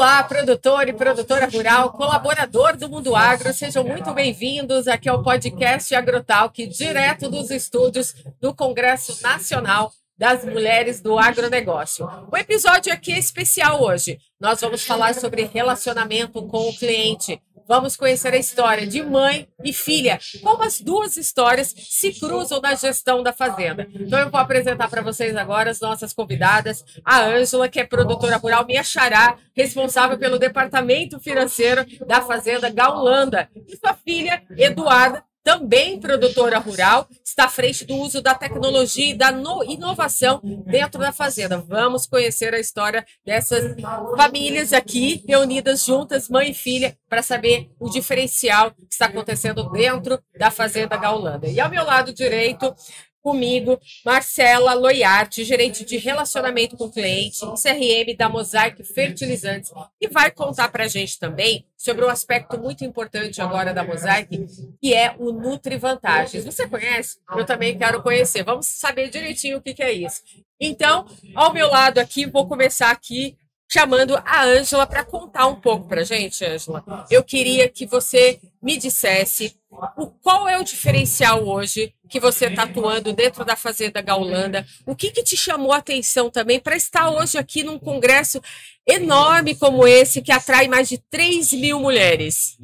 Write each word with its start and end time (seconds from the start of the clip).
Olá, 0.00 0.24
produtor 0.24 0.88
e 0.88 0.94
produtora 0.94 1.46
rural, 1.46 1.92
colaborador 1.92 2.74
do 2.74 2.88
Mundo 2.88 3.14
Agro, 3.14 3.52
sejam 3.52 3.84
muito 3.84 4.14
bem-vindos 4.14 4.88
aqui 4.88 5.10
ao 5.10 5.22
podcast 5.22 5.94
Agrotalk, 5.94 6.66
direto 6.68 7.28
dos 7.28 7.50
estúdios 7.50 8.14
do 8.40 8.54
Congresso 8.54 9.22
Nacional 9.22 9.92
das 10.20 10.44
Mulheres 10.44 11.00
do 11.00 11.18
Agronegócio. 11.18 12.06
O 12.30 12.36
episódio 12.36 12.92
aqui 12.92 13.10
é 13.10 13.18
especial 13.18 13.82
hoje. 13.82 14.18
Nós 14.38 14.60
vamos 14.60 14.84
falar 14.84 15.14
sobre 15.14 15.44
relacionamento 15.44 16.46
com 16.46 16.68
o 16.68 16.76
cliente, 16.76 17.40
Vamos 17.70 17.94
conhecer 17.94 18.34
a 18.34 18.36
história 18.36 18.84
de 18.84 19.00
mãe 19.00 19.46
e 19.62 19.72
filha, 19.72 20.18
como 20.42 20.64
as 20.64 20.80
duas 20.80 21.16
histórias 21.16 21.72
se 21.72 22.12
cruzam 22.18 22.60
na 22.60 22.74
gestão 22.74 23.22
da 23.22 23.32
fazenda. 23.32 23.86
Então 23.94 24.18
eu 24.18 24.28
vou 24.28 24.40
apresentar 24.40 24.90
para 24.90 25.02
vocês 25.02 25.36
agora 25.36 25.70
as 25.70 25.78
nossas 25.78 26.12
convidadas, 26.12 26.84
a 27.04 27.20
Ângela, 27.20 27.68
que 27.68 27.78
é 27.78 27.84
produtora 27.84 28.38
rural, 28.38 28.66
minha 28.66 28.82
xará, 28.82 29.36
responsável 29.54 30.18
pelo 30.18 30.36
departamento 30.36 31.20
financeiro 31.20 31.86
da 32.08 32.20
fazenda 32.20 32.68
Gaulanda, 32.70 33.48
e 33.68 33.76
sua 33.76 33.94
filha, 33.94 34.42
Eduarda, 34.56 35.22
também 35.42 35.98
produtora 35.98 36.58
rural, 36.58 37.08
está 37.24 37.44
à 37.44 37.48
frente 37.48 37.84
do 37.84 37.96
uso 37.96 38.20
da 38.20 38.34
tecnologia 38.34 39.10
e 39.10 39.14
da 39.14 39.30
inovação 39.66 40.40
dentro 40.66 41.00
da 41.00 41.12
fazenda. 41.12 41.58
Vamos 41.58 42.06
conhecer 42.06 42.54
a 42.54 42.60
história 42.60 43.04
dessas 43.24 43.74
famílias 44.16 44.72
aqui 44.72 45.24
reunidas 45.26 45.84
juntas, 45.84 46.28
mãe 46.28 46.50
e 46.50 46.54
filha, 46.54 46.96
para 47.08 47.22
saber 47.22 47.70
o 47.78 47.88
diferencial 47.88 48.70
que 48.72 48.86
está 48.90 49.06
acontecendo 49.06 49.70
dentro 49.70 50.20
da 50.38 50.50
fazenda 50.50 50.96
Gaulanda. 50.96 51.48
E 51.48 51.58
ao 51.60 51.70
meu 51.70 51.84
lado 51.84 52.12
direito, 52.12 52.74
comigo, 53.22 53.78
Marcela 54.04 54.74
Loiarte, 54.74 55.44
gerente 55.44 55.84
de 55.84 55.96
relacionamento 55.96 56.76
com 56.76 56.90
cliente, 56.90 57.40
CRM 57.40 58.16
da 58.16 58.28
Mosaic 58.28 58.82
Fertilizantes, 58.84 59.70
e 60.00 60.08
vai 60.08 60.30
contar 60.30 60.68
para 60.68 60.84
a 60.84 60.88
gente 60.88 61.18
também 61.18 61.66
sobre 61.76 62.04
um 62.04 62.08
aspecto 62.08 62.58
muito 62.58 62.84
importante 62.84 63.40
agora 63.40 63.72
da 63.72 63.84
Mosaic, 63.84 64.46
que 64.80 64.94
é 64.94 65.14
o 65.18 65.32
Nutri 65.32 65.76
Vantagens. 65.76 66.44
Você 66.44 66.68
conhece? 66.68 67.18
Eu 67.36 67.44
também 67.44 67.76
quero 67.76 68.02
conhecer. 68.02 68.42
Vamos 68.42 68.66
saber 68.66 69.08
direitinho 69.08 69.58
o 69.58 69.62
que, 69.62 69.74
que 69.74 69.82
é 69.82 69.92
isso. 69.92 70.22
Então, 70.60 71.06
ao 71.34 71.52
meu 71.52 71.68
lado 71.68 71.98
aqui, 71.98 72.26
vou 72.26 72.46
começar 72.46 72.90
aqui 72.90 73.36
chamando 73.70 74.20
a 74.26 74.44
Ângela 74.44 74.84
para 74.84 75.04
contar 75.04 75.46
um 75.46 75.54
pouco 75.54 75.86
para 75.86 76.02
gente, 76.02 76.44
Ângela. 76.44 76.84
Eu 77.08 77.22
queria 77.22 77.68
que 77.68 77.86
você 77.86 78.40
me 78.60 78.76
dissesse 78.76 79.56
o, 79.70 80.06
qual 80.22 80.48
é 80.48 80.58
o 80.58 80.64
diferencial 80.64 81.46
hoje 81.46 81.94
que 82.08 82.18
você 82.18 82.46
está 82.46 82.64
atuando 82.64 83.12
dentro 83.12 83.44
da 83.44 83.56
Fazenda 83.56 84.00
Gaulanda? 84.00 84.66
O 84.84 84.96
que, 84.96 85.10
que 85.10 85.22
te 85.22 85.36
chamou 85.36 85.72
a 85.72 85.78
atenção 85.78 86.30
também 86.30 86.58
para 86.58 86.76
estar 86.76 87.10
hoje 87.10 87.38
aqui 87.38 87.62
num 87.62 87.78
congresso 87.78 88.40
enorme 88.86 89.54
como 89.54 89.86
esse, 89.86 90.22
que 90.22 90.32
atrai 90.32 90.66
mais 90.66 90.88
de 90.88 90.98
3 90.98 91.52
mil 91.52 91.80
mulheres? 91.80 92.56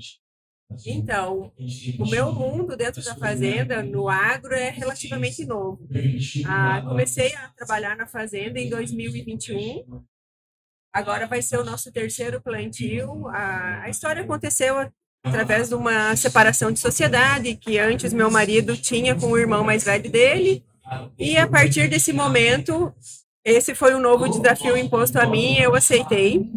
Então, 0.85 1.53
o 2.01 2.11
meu 2.11 2.33
mundo 2.33 2.77
dentro 2.77 3.03
da 3.05 3.15
fazenda, 3.15 3.85
no 3.85 4.09
agro, 4.09 4.53
é 4.53 4.71
relativamente 4.71 5.45
novo. 5.45 5.89
Ah, 6.45 6.83
comecei 6.83 7.33
a 7.37 7.49
trabalhar 7.51 7.97
na 7.97 8.07
fazenda 8.07 8.59
em 8.59 8.69
2021 8.69 10.05
Agora 10.97 11.27
vai 11.27 11.43
ser 11.43 11.59
o 11.59 11.65
nosso 11.65 11.93
terceiro 11.93 12.41
plantio. 12.41 13.29
A, 13.29 13.83
a 13.83 13.91
história 13.91 14.23
aconteceu 14.23 14.91
através 15.25 15.69
de 15.69 15.75
uma 15.75 16.15
separação 16.17 16.71
de 16.71 16.79
sociedade 16.79 17.57
que 17.57 17.79
antes 17.79 18.13
meu 18.13 18.31
marido 18.31 18.77
tinha 18.77 19.15
com 19.15 19.27
o 19.27 19.39
irmão 19.39 19.65
mais 19.65 19.85
velho 19.85 20.11
dele. 20.11 20.65
E 21.19 21.37
a 21.37 21.47
partir 21.47 21.89
desse 21.89 22.13
momento, 22.13 22.95
esse 23.45 23.77
foi 23.77 23.95
um 23.95 24.01
novo 24.01 24.29
desafio 24.29 24.77
imposto 24.77 25.21
a 25.21 25.27
mim, 25.27 25.57
eu 25.59 25.75
aceitei. 25.75 26.51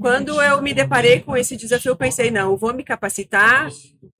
Quando 0.00 0.42
eu 0.42 0.60
me 0.60 0.74
deparei 0.74 1.20
com 1.20 1.36
esse 1.36 1.56
desafio, 1.56 1.94
pensei, 1.94 2.30
não, 2.32 2.56
vou 2.56 2.74
me 2.74 2.82
capacitar, 2.82 3.70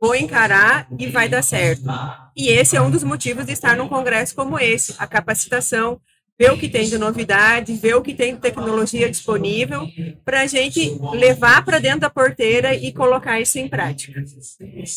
vou 0.00 0.14
encarar 0.14 0.86
e 0.96 1.08
vai 1.08 1.28
dar 1.28 1.42
certo. 1.42 1.82
E 2.36 2.48
esse 2.48 2.76
é 2.76 2.80
um 2.80 2.90
dos 2.90 3.02
motivos 3.02 3.46
de 3.46 3.52
estar 3.52 3.76
num 3.76 3.88
congresso 3.88 4.34
como 4.34 4.58
esse, 4.58 4.94
a 4.98 5.06
capacitação, 5.06 6.00
ver 6.38 6.52
o 6.52 6.58
que 6.58 6.68
tem 6.68 6.88
de 6.88 6.98
novidade, 6.98 7.74
ver 7.74 7.94
o 7.94 8.02
que 8.02 8.14
tem 8.14 8.34
de 8.34 8.40
tecnologia 8.40 9.08
disponível, 9.08 9.86
para 10.24 10.42
a 10.42 10.46
gente 10.46 10.98
levar 11.12 11.64
para 11.64 11.78
dentro 11.78 12.00
da 12.00 12.10
porteira 12.10 12.74
e 12.74 12.92
colocar 12.92 13.40
isso 13.40 13.58
em 13.58 13.68
prática. 13.68 14.24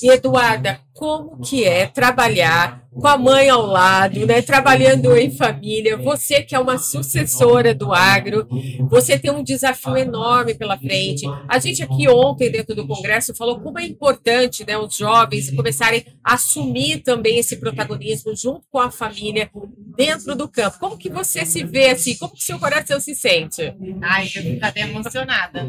E 0.01 0.09
Eduarda, 0.09 0.79
como 0.93 1.41
que 1.41 1.63
é 1.63 1.85
trabalhar 1.85 2.85
com 2.95 3.07
a 3.07 3.17
mãe 3.17 3.49
ao 3.49 3.65
lado, 3.65 4.25
né, 4.25 4.41
trabalhando 4.41 5.15
em 5.17 5.29
família, 5.29 5.97
você 5.97 6.41
que 6.41 6.55
é 6.55 6.59
uma 6.59 6.77
sucessora 6.77 7.75
do 7.75 7.93
agro, 7.93 8.47
você 8.89 9.19
tem 9.19 9.29
um 9.29 9.43
desafio 9.43 9.97
enorme 9.97 10.53
pela 10.53 10.77
frente. 10.77 11.25
A 11.49 11.59
gente 11.59 11.83
aqui 11.83 12.07
ontem, 12.07 12.49
dentro 12.49 12.73
do 12.73 12.87
Congresso, 12.87 13.35
falou 13.35 13.59
como 13.59 13.79
é 13.79 13.85
importante 13.85 14.65
né, 14.65 14.77
os 14.77 14.95
jovens 14.95 15.51
começarem 15.51 16.05
a 16.23 16.35
assumir 16.35 17.01
também 17.01 17.39
esse 17.39 17.57
protagonismo 17.57 18.33
junto 18.35 18.65
com 18.71 18.79
a 18.79 18.89
família 18.89 19.49
dentro 19.97 20.33
do 20.33 20.47
campo. 20.47 20.79
Como 20.79 20.97
que 20.97 21.09
você 21.09 21.34
se 21.43 21.63
vê 21.63 21.89
assim? 21.89 22.15
Como 22.17 22.33
que 22.33 22.43
seu 22.43 22.59
coração 22.59 22.99
se 22.99 23.15
sente? 23.15 23.61
Ai, 24.01 24.25
eu 24.25 24.43
fico 24.43 24.65
até 24.65 24.81
emocionada, 24.81 25.65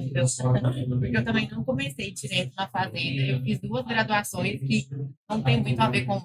porque 1.00 1.16
eu 1.16 1.24
também 1.24 1.48
não 1.50 1.64
comecei 1.64 2.12
direto 2.12 2.52
na 2.54 2.68
fazenda. 2.68 3.22
Eu 3.22 3.40
fiz 3.42 3.58
duas 3.58 3.84
graduações 3.86 4.60
que 4.60 4.86
não 5.28 5.42
tem 5.42 5.60
muito 5.62 5.80
a 5.80 5.88
ver 5.88 6.04
com 6.04 6.18
o 6.18 6.22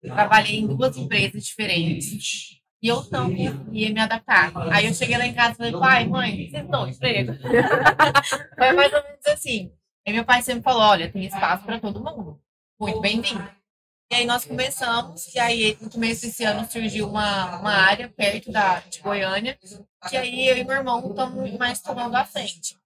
trabalhei 0.00 0.60
em 0.60 0.66
duas 0.66 0.96
empresas 0.96 1.44
diferentes. 1.44 2.60
E 2.82 2.88
eu 2.88 3.02
não 3.10 3.30
ia 3.32 3.90
me 3.90 3.98
adaptar. 3.98 4.52
Aí 4.70 4.86
eu 4.86 4.94
cheguei 4.94 5.16
lá 5.16 5.26
em 5.26 5.32
casa 5.32 5.52
e 5.52 5.56
falei, 5.56 5.72
pai, 5.72 6.06
mãe, 6.06 6.48
vocês 6.48 6.64
estão 6.64 6.88
emprego? 6.88 7.32
Foi 8.56 8.72
mais 8.72 8.92
ou 8.92 9.02
menos 9.02 9.26
assim. 9.26 9.72
Aí 10.06 10.12
meu 10.12 10.24
pai 10.24 10.42
sempre 10.42 10.62
falou, 10.62 10.82
olha, 10.82 11.10
tem 11.10 11.24
espaço 11.24 11.64
para 11.64 11.80
todo 11.80 12.04
mundo. 12.04 12.38
Muito 12.78 13.00
bem-vindo. 13.00 13.42
E 14.10 14.16
aí 14.16 14.26
nós 14.26 14.44
começamos, 14.44 15.34
e 15.34 15.38
aí 15.38 15.76
no 15.80 15.90
começo 15.90 16.22
desse 16.22 16.44
ano 16.44 16.70
surgiu 16.70 17.08
uma, 17.08 17.58
uma 17.58 17.72
área 17.72 18.08
perto 18.08 18.52
da, 18.52 18.80
de 18.80 19.00
Goiânia, 19.00 19.58
que 20.08 20.16
aí 20.16 20.46
eu 20.48 20.56
e 20.56 20.64
meu 20.64 20.76
irmão 20.76 21.08
estamos 21.08 21.52
mais 21.58 21.80
tomando 21.80 22.14
a 22.14 22.24
frente. 22.24 22.76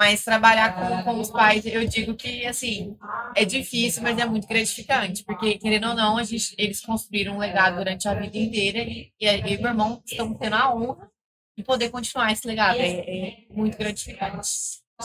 Mas 0.00 0.24
trabalhar 0.24 0.76
com, 0.76 1.02
com 1.02 1.20
os 1.20 1.28
pais, 1.28 1.66
eu 1.66 1.84
digo 1.84 2.14
que, 2.14 2.46
assim, 2.46 2.96
é 3.34 3.44
difícil, 3.44 4.00
mas 4.00 4.16
é 4.16 4.24
muito 4.24 4.46
gratificante, 4.46 5.24
porque, 5.24 5.58
querendo 5.58 5.88
ou 5.88 5.94
não, 5.94 6.16
a 6.16 6.22
gente, 6.22 6.54
eles 6.56 6.80
construíram 6.80 7.34
um 7.34 7.38
legado 7.38 7.76
durante 7.76 8.06
a 8.06 8.14
vida 8.14 8.38
inteira 8.38 8.78
e, 8.78 9.12
e 9.20 9.26
eu 9.26 9.34
e 9.34 9.58
meu 9.58 9.70
irmão 9.70 10.00
estamos 10.06 10.38
tendo 10.38 10.54
a 10.54 10.72
honra 10.72 11.10
de 11.56 11.64
poder 11.64 11.90
continuar 11.90 12.30
esse 12.30 12.46
legado. 12.46 12.78
É, 12.78 12.86
é 12.86 13.36
muito 13.50 13.76
gratificante. 13.76 14.48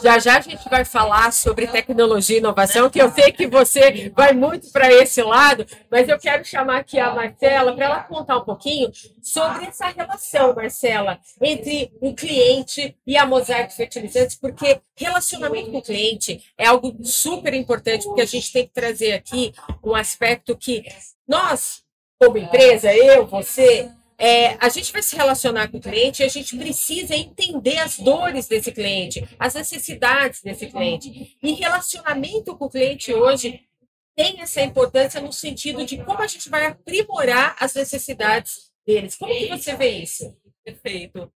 Já 0.02 0.18
já 0.18 0.38
a 0.38 0.42
gente 0.42 0.68
vai 0.70 0.84
falar 0.84 1.32
sobre 1.32 1.68
tecnologia 1.68 2.38
e 2.38 2.40
inovação, 2.40 2.90
que 2.90 3.00
eu 3.00 3.12
sei 3.12 3.32
que 3.32 3.46
você 3.46 4.10
vai 4.16 4.34
muito 4.34 4.72
para 4.72 4.92
esse 4.92 5.22
lado, 5.22 5.68
mas 5.90 6.10
eu 6.10 6.18
quero 6.18 6.44
chamar 6.44 6.78
aqui 6.78 7.00
a 7.00 7.14
Marcela 7.14 7.76
para 7.76 7.86
ela 7.86 8.04
contar 8.04 8.38
um 8.38 8.44
pouquinho 8.44 8.92
sobre 9.22 9.66
essa 9.66 9.88
relação, 9.90 10.56
Marcela, 10.56 11.20
entre 11.40 11.92
o 12.02 12.14
cliente 12.16 12.98
e 13.06 13.16
a 13.16 13.26
Mosaic 13.26 13.72
Fertilizantes, 13.76 14.36
porque 14.36 14.82
relacionamento 14.96 15.72
com 15.72 15.78
o 15.78 15.84
cliente 15.84 16.44
é 16.58 16.66
algo 16.66 16.98
super 17.04 17.54
importante, 17.54 18.06
porque 18.06 18.22
a 18.22 18.26
gente 18.26 18.52
tem 18.52 18.66
que 18.66 18.74
trazer 18.74 19.14
aqui 19.14 19.54
um 19.84 19.94
aspecto 19.94 20.58
que 20.58 20.84
nós, 21.28 21.84
como 22.20 22.40
empresa, 22.40 22.92
eu, 22.92 23.28
você, 23.28 23.92
é, 24.26 24.56
a 24.62 24.70
gente 24.70 24.94
vai 24.94 25.04
se 25.04 25.18
relacionar 25.18 25.68
com 25.68 25.80
o 25.80 25.82
cliente 25.82 26.22
e 26.22 26.26
a 26.26 26.30
gente 26.30 26.56
precisa 26.56 27.14
entender 27.14 27.78
as 27.80 28.00
dores 28.00 28.48
desse 28.48 28.72
cliente, 28.72 29.28
as 29.38 29.54
necessidades 29.54 30.42
desse 30.42 30.68
cliente. 30.68 31.38
E 31.44 31.52
relacionamento 31.52 32.56
com 32.56 32.64
o 32.64 32.70
cliente 32.70 33.14
hoje 33.14 33.68
tem 34.16 34.40
essa 34.40 34.62
importância 34.62 35.20
no 35.20 35.34
sentido 35.34 35.86
de 35.86 35.98
como 36.06 36.22
a 36.22 36.28
gente 36.28 36.50
vai 36.50 36.68
aprimorar 36.68 37.58
as 37.60 37.74
necessidades 37.74 38.72
deles. 38.88 39.18
Como 39.18 39.30
que 39.30 39.50
você 39.50 39.76
vê 39.76 39.90
isso? 39.90 40.34
Perfeito. 40.64 41.30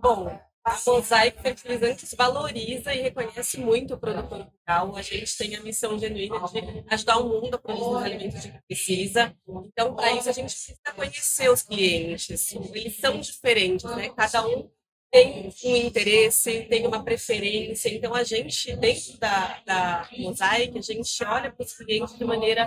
Bom, 0.00 0.36
a 0.64 0.78
Mosaic 0.86 1.42
Fertilizantes 1.42 2.14
valoriza 2.14 2.94
e 2.94 3.02
reconhece 3.02 3.58
muito 3.58 3.94
o 3.94 3.98
produtor 3.98 4.46
rural. 4.46 4.96
A 4.96 5.02
gente 5.02 5.36
tem 5.36 5.56
a 5.56 5.60
missão 5.60 5.98
genuína 5.98 6.38
de 6.48 6.84
ajudar 6.88 7.18
o 7.18 7.28
mundo 7.28 7.54
a 7.54 7.58
produzir 7.58 7.90
os 7.90 8.02
alimentos 8.02 8.40
que 8.44 8.52
precisa. 8.68 9.36
Então, 9.66 9.94
para 9.94 10.12
isso, 10.12 10.28
a 10.28 10.32
gente 10.32 10.52
precisa 10.52 10.78
conhecer 10.94 11.50
os 11.50 11.62
clientes. 11.62 12.54
Eles 12.72 12.96
são 12.96 13.18
diferentes, 13.18 13.84
né? 13.84 14.10
Cada 14.10 14.46
um 14.46 14.70
tem 15.10 15.52
um 15.64 15.76
interesse, 15.76 16.62
tem 16.62 16.86
uma 16.86 17.04
preferência. 17.04 17.88
Então, 17.88 18.14
a 18.14 18.22
gente, 18.22 18.74
dentro 18.76 19.18
da, 19.18 19.60
da 19.66 20.08
Mosaic, 20.16 20.78
a 20.78 20.80
gente 20.80 21.24
olha 21.24 21.50
para 21.50 21.64
os 21.64 21.74
clientes 21.74 22.16
de 22.16 22.24
maneira 22.24 22.66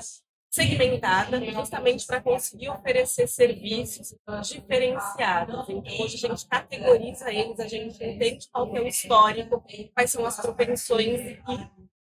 segmentada, 0.55 1.43
justamente 1.51 2.07
para 2.07 2.21
conseguir 2.21 2.69
oferecer 2.69 3.27
serviços 3.27 4.15
diferenciados. 4.43 5.65
Então, 5.67 5.83
hoje 5.99 6.15
a 6.15 6.29
gente 6.29 6.47
categoriza 6.47 7.29
eles, 7.31 7.59
a 7.59 7.67
gente 7.67 8.01
entende 8.01 8.47
qual 8.51 8.73
é 8.75 8.79
o 8.79 8.87
histórico, 8.87 9.61
quais 9.93 10.09
são 10.09 10.25
as 10.25 10.39
propensões 10.39 11.19
e 11.19 11.39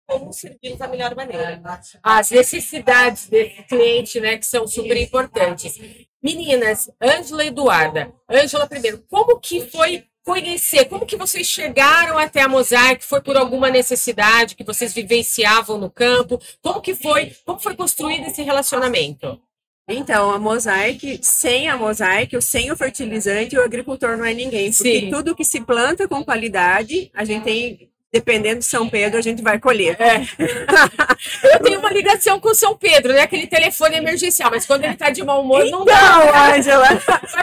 como 0.07 0.33
servi-los 0.33 0.79
da 0.79 0.87
melhor 0.87 1.15
maneira. 1.15 1.61
As 2.01 2.31
necessidades 2.31 3.29
desse 3.29 3.61
cliente, 3.63 4.19
né, 4.19 4.39
que 4.39 4.45
são 4.45 4.67
super 4.67 4.97
importantes. 4.97 5.79
Meninas, 6.21 6.89
Ângela 6.99 7.43
e 7.43 7.47
Eduarda. 7.49 8.11
Ângela, 8.27 8.65
primeiro, 8.65 9.05
como 9.07 9.39
que 9.39 9.69
foi 9.69 10.05
conhecer 10.29 10.85
como 10.85 11.07
que 11.07 11.17
vocês 11.17 11.47
chegaram 11.47 12.19
até 12.19 12.43
a 12.43 12.47
Mosaic, 12.47 13.03
foi 13.03 13.19
por 13.19 13.35
alguma 13.35 13.71
necessidade 13.71 14.55
que 14.55 14.63
vocês 14.63 14.93
vivenciavam 14.93 15.79
no 15.79 15.89
campo? 15.89 16.39
Como 16.61 16.81
que 16.81 16.93
foi, 16.93 17.35
como 17.43 17.59
foi 17.59 17.75
construído 17.75 18.27
esse 18.27 18.43
relacionamento? 18.43 19.41
Então, 19.87 20.29
a 20.29 20.37
Mosaic, 20.37 21.19
sem 21.23 21.67
a 21.67 21.75
Mosaic, 21.75 22.39
sem 22.43 22.71
o 22.71 22.77
fertilizante, 22.77 23.57
o 23.57 23.63
agricultor 23.63 24.17
não 24.17 24.25
é 24.25 24.35
ninguém. 24.35 24.71
Porque 24.71 24.99
Sim. 24.99 25.09
tudo 25.09 25.35
que 25.35 25.43
se 25.43 25.61
planta 25.61 26.07
com 26.07 26.23
qualidade, 26.23 27.09
a 27.11 27.25
gente 27.25 27.43
tem 27.43 27.89
dependendo 28.11 28.59
de 28.59 28.65
São 28.65 28.89
Pedro, 28.89 29.19
a 29.19 29.21
gente 29.21 29.41
vai 29.41 29.59
colher. 29.59 29.95
É. 29.99 30.21
Eu 31.53 31.59
tenho 31.59 31.79
uma 31.79 31.91
ligação 31.91 32.39
com 32.39 32.53
São 32.53 32.75
Pedro, 32.75 33.13
né? 33.13 33.21
Aquele 33.21 33.47
telefone 33.47 33.97
emergencial, 33.97 34.49
mas 34.49 34.65
quando 34.65 34.83
ele 34.83 34.95
tá 34.95 35.09
de 35.09 35.23
mau 35.23 35.41
humor, 35.41 35.65
então, 35.65 35.79
não 35.79 35.85
dá. 35.85 36.01
Não, 36.01 36.55
Ângela. 36.55 36.87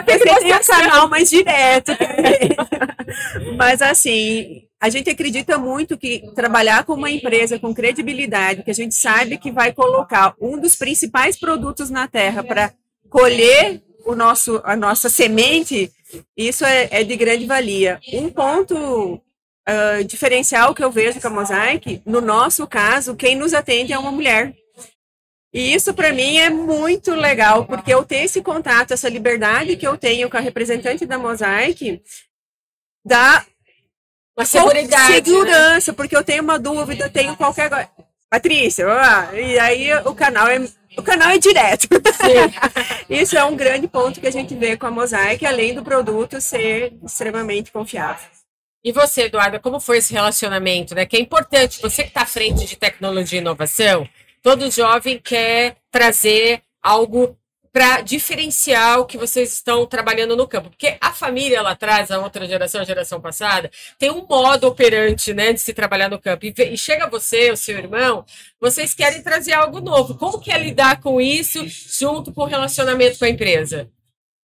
Você 0.05 0.39
tem 0.39 0.53
o 0.53 0.65
canal 0.65 1.07
mais 1.07 1.29
direto. 1.29 1.91
mas 3.55 3.81
assim, 3.81 4.63
a 4.79 4.89
gente 4.89 5.09
acredita 5.09 5.57
muito 5.57 5.97
que 5.97 6.23
trabalhar 6.35 6.83
com 6.83 6.93
uma 6.93 7.09
empresa 7.09 7.57
com 7.57 7.73
credibilidade, 7.73 8.63
que 8.63 8.71
a 8.71 8.75
gente 8.75 8.93
sabe 8.93 9.37
que 9.37 9.51
vai 9.51 9.71
colocar 9.71 10.35
um 10.39 10.59
dos 10.59 10.75
principais 10.75 11.39
produtos 11.39 11.89
na 11.89 12.07
terra 12.07 12.43
para 12.43 12.73
colher 13.09 13.81
o 14.05 14.15
nosso, 14.15 14.61
a 14.63 14.75
nossa 14.75 15.09
semente, 15.09 15.91
isso 16.35 16.63
é, 16.65 16.87
é 16.91 17.03
de 17.03 17.15
grande 17.15 17.45
valia. 17.45 17.99
Um 18.13 18.29
ponto 18.29 19.21
uh, 19.67 20.03
diferencial 20.03 20.73
que 20.73 20.83
eu 20.83 20.91
vejo 20.91 21.19
com 21.19 21.27
a 21.27 21.31
Mosaic, 21.31 22.01
no 22.05 22.21
nosso 22.21 22.65
caso, 22.65 23.15
quem 23.15 23.35
nos 23.35 23.53
atende 23.53 23.93
é 23.93 23.99
uma 23.99 24.11
mulher. 24.11 24.53
E 25.53 25.73
isso 25.73 25.93
para 25.93 26.11
mim 26.11 26.37
é 26.37 26.49
muito 26.49 27.13
legal, 27.15 27.65
porque 27.65 27.93
eu 27.93 28.03
tenho 28.03 28.25
esse 28.25 28.41
contato, 28.41 28.93
essa 28.93 29.09
liberdade 29.09 29.77
que 29.77 29.87
eu 29.87 29.97
tenho 29.97 30.29
com 30.29 30.37
a 30.37 30.41
representante 30.41 31.05
da 31.05 31.17
Mosaic, 31.17 32.01
dá 33.05 33.45
uma 34.37 34.45
segurança, 34.45 35.91
né? 35.91 35.95
porque 35.95 36.15
eu 36.15 36.23
tenho 36.23 36.43
uma 36.43 36.59
dúvida, 36.59 37.05
eu 37.05 37.09
tenho 37.09 37.35
qualquer 37.35 37.69
Patrícia, 38.29 38.85
e 39.33 39.57
aí 39.57 39.93
o 40.05 40.13
canal 40.13 40.47
é 40.47 40.59
o 40.97 41.03
canal 41.03 41.29
é 41.29 41.37
direto. 41.37 41.87
Isso 43.07 43.37
é 43.37 43.43
um 43.45 43.55
grande 43.55 43.87
ponto 43.87 44.19
que 44.19 44.27
a 44.27 44.31
gente 44.31 44.55
vê 44.55 44.75
com 44.75 44.87
a 44.87 44.91
Mosaic, 44.91 45.45
além 45.45 45.75
do 45.75 45.83
produto 45.83 46.41
ser 46.41 46.93
extremamente 47.05 47.71
confiável. 47.71 48.36
E 48.87 48.91
você, 48.93 49.23
Eduarda, 49.23 49.59
como 49.59 49.81
foi 49.81 49.97
esse 49.97 50.13
relacionamento, 50.13 50.95
né? 50.95 51.05
Que 51.05 51.17
é 51.17 51.19
importante, 51.19 51.81
você 51.81 52.03
que 52.03 52.07
está 52.07 52.21
à 52.21 52.25
frente 52.25 52.65
de 52.65 52.77
tecnologia 52.77 53.37
e 53.37 53.41
inovação, 53.41 54.07
todo 54.41 54.71
jovem 54.71 55.19
quer 55.19 55.75
trazer 55.91 56.61
algo 56.81 57.37
para 57.69 57.99
diferenciar 57.99 59.01
o 59.01 59.05
que 59.05 59.17
vocês 59.17 59.51
estão 59.51 59.85
trabalhando 59.85 60.37
no 60.37 60.47
campo. 60.47 60.69
Porque 60.69 60.95
a 61.01 61.11
família 61.11 61.61
lá 61.61 61.71
atrás, 61.71 62.11
a 62.11 62.19
outra 62.19 62.47
geração, 62.47 62.79
a 62.79 62.85
geração 62.85 63.19
passada, 63.19 63.69
tem 63.99 64.09
um 64.09 64.25
modo 64.25 64.67
operante 64.67 65.33
né, 65.33 65.51
de 65.51 65.59
se 65.59 65.73
trabalhar 65.73 66.09
no 66.09 66.17
campo. 66.17 66.45
E, 66.45 66.77
chega 66.77 67.09
você, 67.09 67.51
o 67.51 67.57
seu 67.57 67.77
irmão, 67.77 68.23
vocês 68.57 68.93
querem 68.93 69.21
trazer 69.21 69.51
algo 69.51 69.81
novo. 69.81 70.15
Como 70.15 70.39
que 70.39 70.49
é 70.49 70.57
lidar 70.57 71.01
com 71.01 71.19
isso 71.19 71.65
junto 71.67 72.31
com 72.31 72.43
o 72.43 72.45
relacionamento 72.45 73.19
com 73.19 73.25
a 73.25 73.29
empresa? 73.29 73.91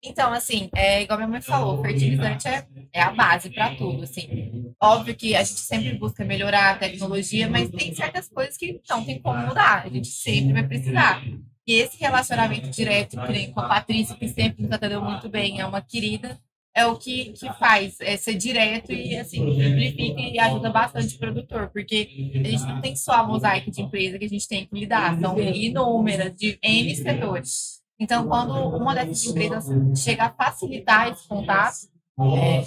Então, 0.04 0.32
assim, 0.32 0.68
é 0.74 1.02
igual 1.02 1.18
minha 1.18 1.28
mãe 1.28 1.40
falou, 1.40 1.80
fertilizante 1.80 2.48
é, 2.48 2.66
é 2.92 3.00
a 3.00 3.12
base 3.12 3.50
para 3.50 3.74
tudo, 3.76 4.02
assim. 4.02 4.74
Óbvio 4.82 5.14
que 5.14 5.36
a 5.36 5.44
gente 5.44 5.60
sempre 5.60 5.96
busca 5.96 6.24
melhorar 6.24 6.72
a 6.72 6.78
tecnologia, 6.78 7.48
mas 7.48 7.70
tem 7.70 7.94
certas 7.94 8.28
coisas 8.28 8.56
que 8.56 8.80
não 8.90 9.04
tem 9.04 9.20
como 9.20 9.46
mudar, 9.46 9.84
a 9.86 9.88
gente 9.88 10.08
sempre 10.08 10.52
vai 10.52 10.66
precisar. 10.66 11.22
E 11.64 11.74
esse 11.74 11.96
relacionamento 12.00 12.68
direto 12.70 13.16
com 13.16 13.60
a 13.60 13.68
Patrícia, 13.68 14.16
que 14.16 14.28
sempre 14.28 14.64
nos 14.64 14.72
atendeu 14.72 15.00
muito 15.00 15.28
bem, 15.28 15.60
é 15.60 15.66
uma 15.66 15.80
querida, 15.80 16.36
é 16.74 16.84
o 16.86 16.96
que, 16.96 17.32
que 17.32 17.52
faz, 17.54 18.00
é 18.00 18.16
ser 18.16 18.34
direto 18.34 18.92
e, 18.92 19.16
assim, 19.16 19.38
simplifica 19.54 20.20
e 20.20 20.38
ajuda 20.40 20.70
bastante 20.70 21.14
o 21.14 21.18
produtor, 21.18 21.70
porque 21.70 22.32
a 22.34 22.48
gente 22.48 22.64
não 22.64 22.80
tem 22.80 22.96
só 22.96 23.12
a 23.12 23.22
mosaica 23.22 23.70
de 23.70 23.82
empresa 23.82 24.18
que 24.18 24.24
a 24.24 24.28
gente 24.28 24.48
tem 24.48 24.66
que 24.66 24.74
lidar, 24.74 25.16
são 25.20 25.38
inúmeras, 25.38 26.34
de 26.34 26.58
N 26.60 26.96
setores. 26.96 27.81
Então, 27.98 28.26
quando 28.26 28.52
uma 28.76 28.94
dessas 28.94 29.24
empresas 29.24 29.64
chega 29.98 30.24
a 30.24 30.30
facilitar 30.30 31.08
esse 31.08 31.26
contato, 31.28 31.76
é, 32.18 32.64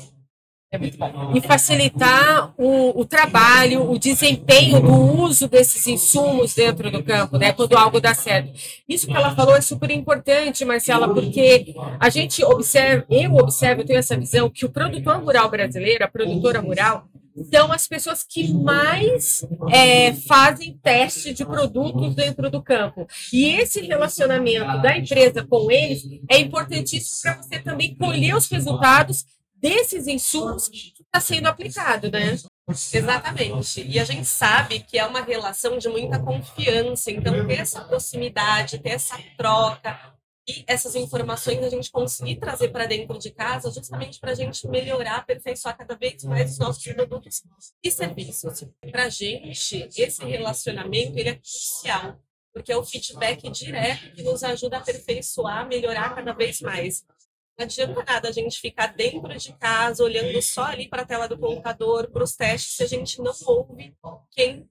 é 0.71 0.77
muito 0.77 0.97
bom. 0.97 1.31
E 1.33 1.41
facilitar 1.41 2.53
o, 2.57 2.99
o, 2.99 3.05
trabalho, 3.05 3.89
o 3.89 3.97
desempenho 3.97 4.81
do 4.81 4.93
uso 4.93 5.47
desses 5.47 5.85
insumos 5.87 6.53
dentro 6.53 6.91
do 6.91 7.03
campo, 7.03 7.37
né? 7.37 7.53
Quando 7.53 7.77
algo 7.77 7.99
dá 7.99 8.13
certo. 8.13 8.51
Isso 8.87 9.07
que 9.07 9.15
ela 9.15 9.35
falou 9.35 9.55
é 9.55 9.61
super 9.61 9.89
importante, 9.91 10.65
Marcela, 10.65 11.13
porque 11.13 11.73
a 11.99 12.09
gente 12.09 12.43
observa, 12.43 13.05
eu 13.09 13.33
observo, 13.35 13.81
eu 13.81 13.85
tenho 13.85 13.99
essa 13.99 14.17
visão, 14.17 14.49
que 14.49 14.65
o 14.65 14.69
produtor 14.69 15.23
rural 15.23 15.49
brasileiro, 15.49 16.03
a 16.03 16.09
produtora 16.09 16.59
rural, 16.59 17.07
são 17.51 17.71
as 17.71 17.87
pessoas 17.87 18.23
que 18.23 18.53
mais 18.53 19.45
é, 19.71 20.13
fazem 20.13 20.77
teste 20.81 21.33
de 21.33 21.45
produtos 21.45 22.15
dentro 22.15 22.49
do 22.49 22.61
campo. 22.61 23.07
E 23.31 23.51
esse 23.51 23.81
relacionamento 23.81 24.81
da 24.81 24.97
empresa 24.97 25.45
com 25.45 25.69
eles 25.69 26.03
é 26.29 26.39
importantíssimo 26.39 27.21
para 27.21 27.41
você 27.41 27.59
também 27.59 27.95
colher 27.95 28.35
os 28.35 28.47
resultados 28.47 29.25
desses 29.55 30.07
insumos 30.07 30.67
que 30.69 30.93
está 31.01 31.19
sendo 31.19 31.47
aplicado, 31.47 32.11
né? 32.11 32.37
Exatamente. 32.93 33.85
E 33.87 33.99
a 33.99 34.03
gente 34.03 34.25
sabe 34.25 34.79
que 34.79 34.97
é 34.97 35.05
uma 35.05 35.21
relação 35.21 35.77
de 35.77 35.87
muita 35.87 36.19
confiança. 36.19 37.11
Então, 37.11 37.45
ter 37.47 37.59
essa 37.59 37.81
proximidade, 37.81 38.79
ter 38.79 38.89
essa 38.89 39.17
troca, 39.37 40.14
e 40.47 40.63
essas 40.67 40.95
informações 40.95 41.63
a 41.63 41.69
gente 41.69 41.91
conseguir 41.91 42.35
trazer 42.35 42.69
para 42.69 42.85
dentro 42.85 43.17
de 43.17 43.31
casa, 43.31 43.71
justamente 43.71 44.19
para 44.19 44.31
a 44.31 44.35
gente 44.35 44.67
melhorar, 44.67 45.17
aperfeiçoar 45.17 45.75
cada 45.75 45.95
vez 45.95 46.23
mais 46.23 46.51
os 46.51 46.59
nossos 46.59 46.83
produtos 46.83 47.41
e 47.83 47.89
serviços. 47.89 48.63
Para 48.91 49.05
a 49.05 49.09
gente, 49.09 49.89
esse 49.97 50.23
relacionamento 50.23 51.17
ele 51.17 51.29
é 51.29 51.35
crucial, 51.35 52.19
porque 52.53 52.71
é 52.71 52.77
o 52.77 52.83
feedback 52.83 53.49
direto 53.49 54.13
que 54.13 54.21
nos 54.21 54.43
ajuda 54.43 54.77
a 54.77 54.79
aperfeiçoar, 54.81 55.67
melhorar 55.67 56.13
cada 56.13 56.31
vez 56.31 56.61
mais. 56.61 57.03
Não 57.57 57.65
adianta 57.65 58.03
nada 58.03 58.29
a 58.29 58.31
gente 58.31 58.59
ficar 58.59 58.87
dentro 58.87 59.35
de 59.35 59.53
casa, 59.53 60.03
olhando 60.03 60.39
só 60.43 60.65
ali 60.65 60.87
para 60.87 61.01
a 61.01 61.05
tela 61.05 61.27
do 61.27 61.39
computador, 61.39 62.11
para 62.11 62.23
os 62.23 62.35
testes, 62.35 62.75
se 62.75 62.83
a 62.83 62.87
gente 62.87 63.19
não 63.19 63.33
ouve 63.47 63.95
quem 64.29 64.69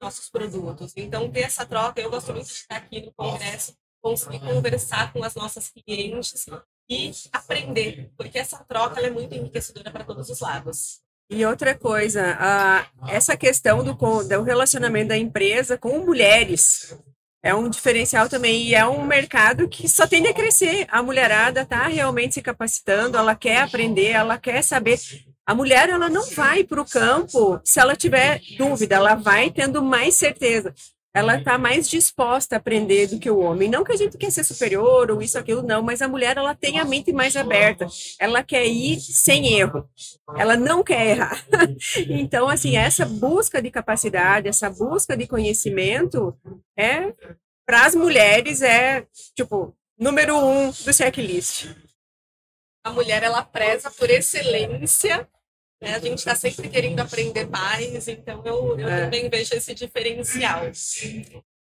nossos 0.00 0.30
produtos. 0.30 0.94
Então, 0.96 1.30
ter 1.30 1.40
essa 1.40 1.66
troca, 1.66 2.00
eu 2.00 2.08
gosto 2.08 2.32
muito 2.32 2.46
de 2.46 2.52
estar 2.52 2.76
aqui 2.76 3.02
no 3.02 3.12
congresso 3.12 3.76
conseguir 4.00 4.40
conversar 4.40 5.12
com 5.12 5.22
as 5.22 5.34
nossas 5.34 5.68
clientes 5.68 6.46
e 6.88 7.12
aprender, 7.32 8.10
porque 8.16 8.38
essa 8.38 8.58
troca 8.64 9.00
é 9.00 9.10
muito 9.10 9.34
enriquecedora 9.34 9.90
para 9.90 10.04
todos 10.04 10.28
os 10.28 10.40
lados. 10.40 11.00
E 11.30 11.46
outra 11.46 11.76
coisa, 11.76 12.36
a, 12.40 12.86
essa 13.08 13.36
questão 13.36 13.84
do, 13.84 13.94
do 13.94 14.42
relacionamento 14.42 15.10
da 15.10 15.16
empresa 15.16 15.78
com 15.78 16.00
mulheres 16.00 16.98
é 17.42 17.54
um 17.54 17.70
diferencial 17.70 18.28
também 18.28 18.64
e 18.64 18.74
é 18.74 18.84
um 18.84 19.04
mercado 19.04 19.68
que 19.68 19.88
só 19.88 20.06
tende 20.06 20.28
a 20.28 20.34
crescer. 20.34 20.86
A 20.90 21.02
mulherada 21.02 21.62
está 21.62 21.86
realmente 21.86 22.34
se 22.34 22.42
capacitando, 22.42 23.16
ela 23.16 23.36
quer 23.36 23.58
aprender, 23.58 24.08
ela 24.08 24.36
quer 24.36 24.62
saber. 24.62 24.98
A 25.46 25.54
mulher 25.54 25.88
ela 25.88 26.10
não 26.10 26.28
vai 26.30 26.64
para 26.64 26.82
o 26.82 26.88
campo 26.88 27.60
se 27.64 27.78
ela 27.80 27.94
tiver 27.94 28.40
dúvida, 28.58 28.96
ela 28.96 29.14
vai 29.14 29.50
tendo 29.50 29.82
mais 29.82 30.16
certeza 30.16 30.74
ela 31.12 31.36
está 31.36 31.58
mais 31.58 31.88
disposta 31.88 32.54
a 32.54 32.58
aprender 32.58 33.08
do 33.08 33.18
que 33.18 33.30
o 33.30 33.40
homem. 33.40 33.68
Não 33.68 33.82
que 33.82 33.92
a 33.92 33.96
gente 33.96 34.16
quer 34.16 34.30
ser 34.30 34.44
superior 34.44 35.10
ou 35.10 35.20
isso, 35.20 35.38
aquilo, 35.38 35.62
não, 35.62 35.82
mas 35.82 36.00
a 36.00 36.08
mulher 36.08 36.36
ela 36.36 36.54
tem 36.54 36.78
a 36.78 36.84
mente 36.84 37.12
mais 37.12 37.36
aberta. 37.36 37.86
Ela 38.18 38.44
quer 38.44 38.64
ir 38.66 39.00
sem 39.00 39.58
erro. 39.58 39.88
Ela 40.36 40.56
não 40.56 40.82
quer 40.82 41.06
errar. 41.08 41.44
Então, 42.08 42.48
assim, 42.48 42.76
essa 42.76 43.04
busca 43.04 43.60
de 43.60 43.70
capacidade, 43.70 44.48
essa 44.48 44.70
busca 44.70 45.16
de 45.16 45.26
conhecimento 45.26 46.36
é 46.76 47.12
para 47.66 47.86
as 47.86 47.94
mulheres 47.94 48.62
é 48.62 49.06
tipo 49.34 49.76
número 49.98 50.36
um 50.36 50.70
do 50.70 50.92
checklist. 50.92 51.68
A 52.84 52.90
mulher 52.90 53.22
ela 53.22 53.42
preza 53.42 53.90
por 53.90 54.08
excelência 54.10 55.28
né? 55.80 55.94
A 55.94 55.98
gente 55.98 56.18
está 56.18 56.34
sempre 56.34 56.68
querendo 56.68 57.00
aprender 57.00 57.48
mais, 57.48 58.06
então 58.06 58.42
eu, 58.44 58.78
eu 58.78 58.88
é. 58.88 59.04
também 59.04 59.28
vejo 59.28 59.54
esse 59.54 59.74
diferencial. 59.74 60.62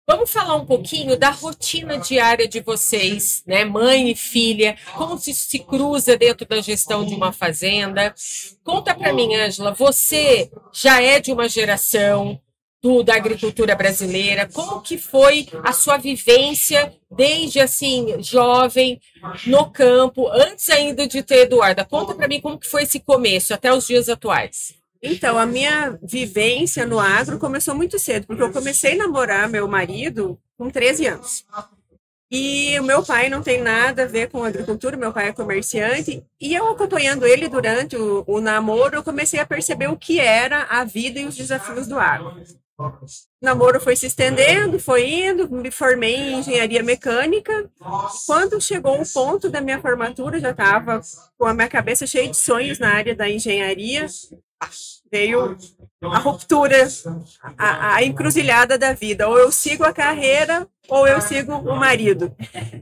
Vamos 0.07 0.31
falar 0.31 0.55
um 0.55 0.65
pouquinho 0.67 1.17
da 1.17 1.31
rotina 1.31 1.97
diária 1.97 2.47
de 2.47 2.61
vocês, 2.61 3.41
né? 3.47 3.65
Mãe 3.65 4.11
e 4.11 4.15
filha, 4.15 4.77
como 4.95 5.17
se, 5.17 5.33
se 5.33 5.57
cruza 5.57 6.15
dentro 6.15 6.47
da 6.47 6.61
gestão 6.61 7.03
de 7.03 7.15
uma 7.15 7.31
fazenda. 7.31 8.13
Conta 8.63 8.93
para 8.93 9.11
mim, 9.11 9.33
Ângela, 9.35 9.73
você 9.73 10.51
já 10.71 11.01
é 11.01 11.19
de 11.19 11.31
uma 11.31 11.49
geração 11.49 12.39
da 13.03 13.15
agricultura 13.15 13.75
brasileira, 13.75 14.47
como 14.51 14.81
que 14.81 14.97
foi 14.97 15.47
a 15.63 15.73
sua 15.73 15.97
vivência 15.97 16.93
desde 17.09 17.59
assim 17.59 18.21
jovem 18.21 18.99
no 19.47 19.71
campo, 19.71 20.29
antes 20.29 20.69
ainda 20.69 21.07
de 21.07 21.23
ter 21.23 21.45
Eduarda. 21.45 21.83
Conta 21.83 22.13
para 22.13 22.27
mim 22.27 22.41
como 22.41 22.59
que 22.59 22.67
foi 22.67 22.83
esse 22.83 22.99
começo 22.99 23.53
até 23.53 23.73
os 23.73 23.87
dias 23.87 24.07
atuais. 24.07 24.75
Então, 25.01 25.37
a 25.37 25.45
minha 25.45 25.97
vivência 26.01 26.85
no 26.85 26.99
agro 26.99 27.37
começou 27.37 27.75
muito 27.75 27.99
cedo, 27.99 28.25
porque 28.25 28.41
eu 28.41 28.51
comecei 28.51 28.93
a 28.93 28.97
namorar 28.97 29.49
meu 29.49 29.67
marido 29.67 30.39
com 30.57 30.69
13 30.69 31.07
anos. 31.07 31.45
E 32.31 32.79
o 32.79 32.83
meu 32.83 33.03
pai 33.03 33.29
não 33.29 33.41
tem 33.41 33.61
nada 33.61 34.03
a 34.03 34.07
ver 34.07 34.29
com 34.29 34.43
agricultura, 34.43 34.97
meu 34.97 35.13
pai 35.13 35.29
é 35.29 35.33
comerciante. 35.33 36.23
E 36.41 36.55
eu 36.55 36.67
acompanhando 36.69 37.25
ele 37.25 37.47
durante 37.47 37.95
o, 37.95 38.23
o 38.25 38.41
namoro, 38.41 38.95
eu 38.95 39.03
comecei 39.03 39.39
a 39.39 39.45
perceber 39.45 39.87
o 39.87 39.97
que 39.97 40.19
era 40.19 40.63
a 40.63 40.83
vida 40.83 41.19
e 41.19 41.25
os 41.25 41.35
desafios 41.35 41.87
do 41.87 41.99
agro. 41.99 42.35
O 42.77 42.91
namoro 43.41 43.79
foi 43.79 43.95
se 43.95 44.05
estendendo, 44.05 44.77
foi 44.79 45.09
indo, 45.09 45.49
me 45.49 45.71
formei 45.71 46.15
em 46.15 46.39
engenharia 46.39 46.83
mecânica. 46.83 47.69
Quando 48.25 48.59
chegou 48.59 49.01
o 49.01 49.07
ponto 49.07 49.49
da 49.49 49.61
minha 49.61 49.79
formatura, 49.81 50.39
já 50.41 50.51
estava 50.51 50.99
com 51.37 51.45
a 51.45 51.53
minha 51.53 51.69
cabeça 51.69 52.05
cheia 52.05 52.27
de 52.29 52.35
sonhos 52.35 52.77
na 52.77 52.89
área 52.89 53.15
da 53.15 53.29
engenharia. 53.29 54.07
Veio 55.09 55.57
a 56.01 56.17
ruptura, 56.17 56.85
a, 57.57 57.95
a 57.95 58.03
encruzilhada 58.03 58.77
da 58.77 58.91
vida. 58.91 59.29
Ou 59.29 59.37
eu 59.37 59.51
sigo 59.53 59.85
a 59.85 59.93
carreira, 59.93 60.67
ou 60.89 61.07
eu 61.07 61.21
sigo 61.21 61.53
o 61.53 61.77
marido. 61.77 62.35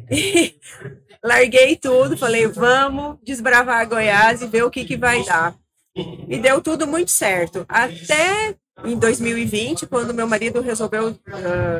E 0.10 0.56
larguei 1.24 1.76
tudo, 1.76 2.18
falei, 2.18 2.48
vamos 2.48 3.20
desbravar 3.24 3.88
Goiás 3.88 4.42
e 4.42 4.48
ver 4.48 4.64
o 4.64 4.72
que, 4.72 4.86
que 4.86 4.98
vai 4.98 5.24
dar. 5.24 5.56
E 5.96 6.40
deu 6.40 6.60
tudo 6.62 6.88
muito 6.88 7.12
certo. 7.12 7.64
Até 7.70 8.56
em 8.84 8.98
2020, 8.98 9.86
quando 9.88 10.14
meu 10.14 10.28
marido 10.28 10.62
resolveu, 10.62 11.10
uh, 11.10 11.18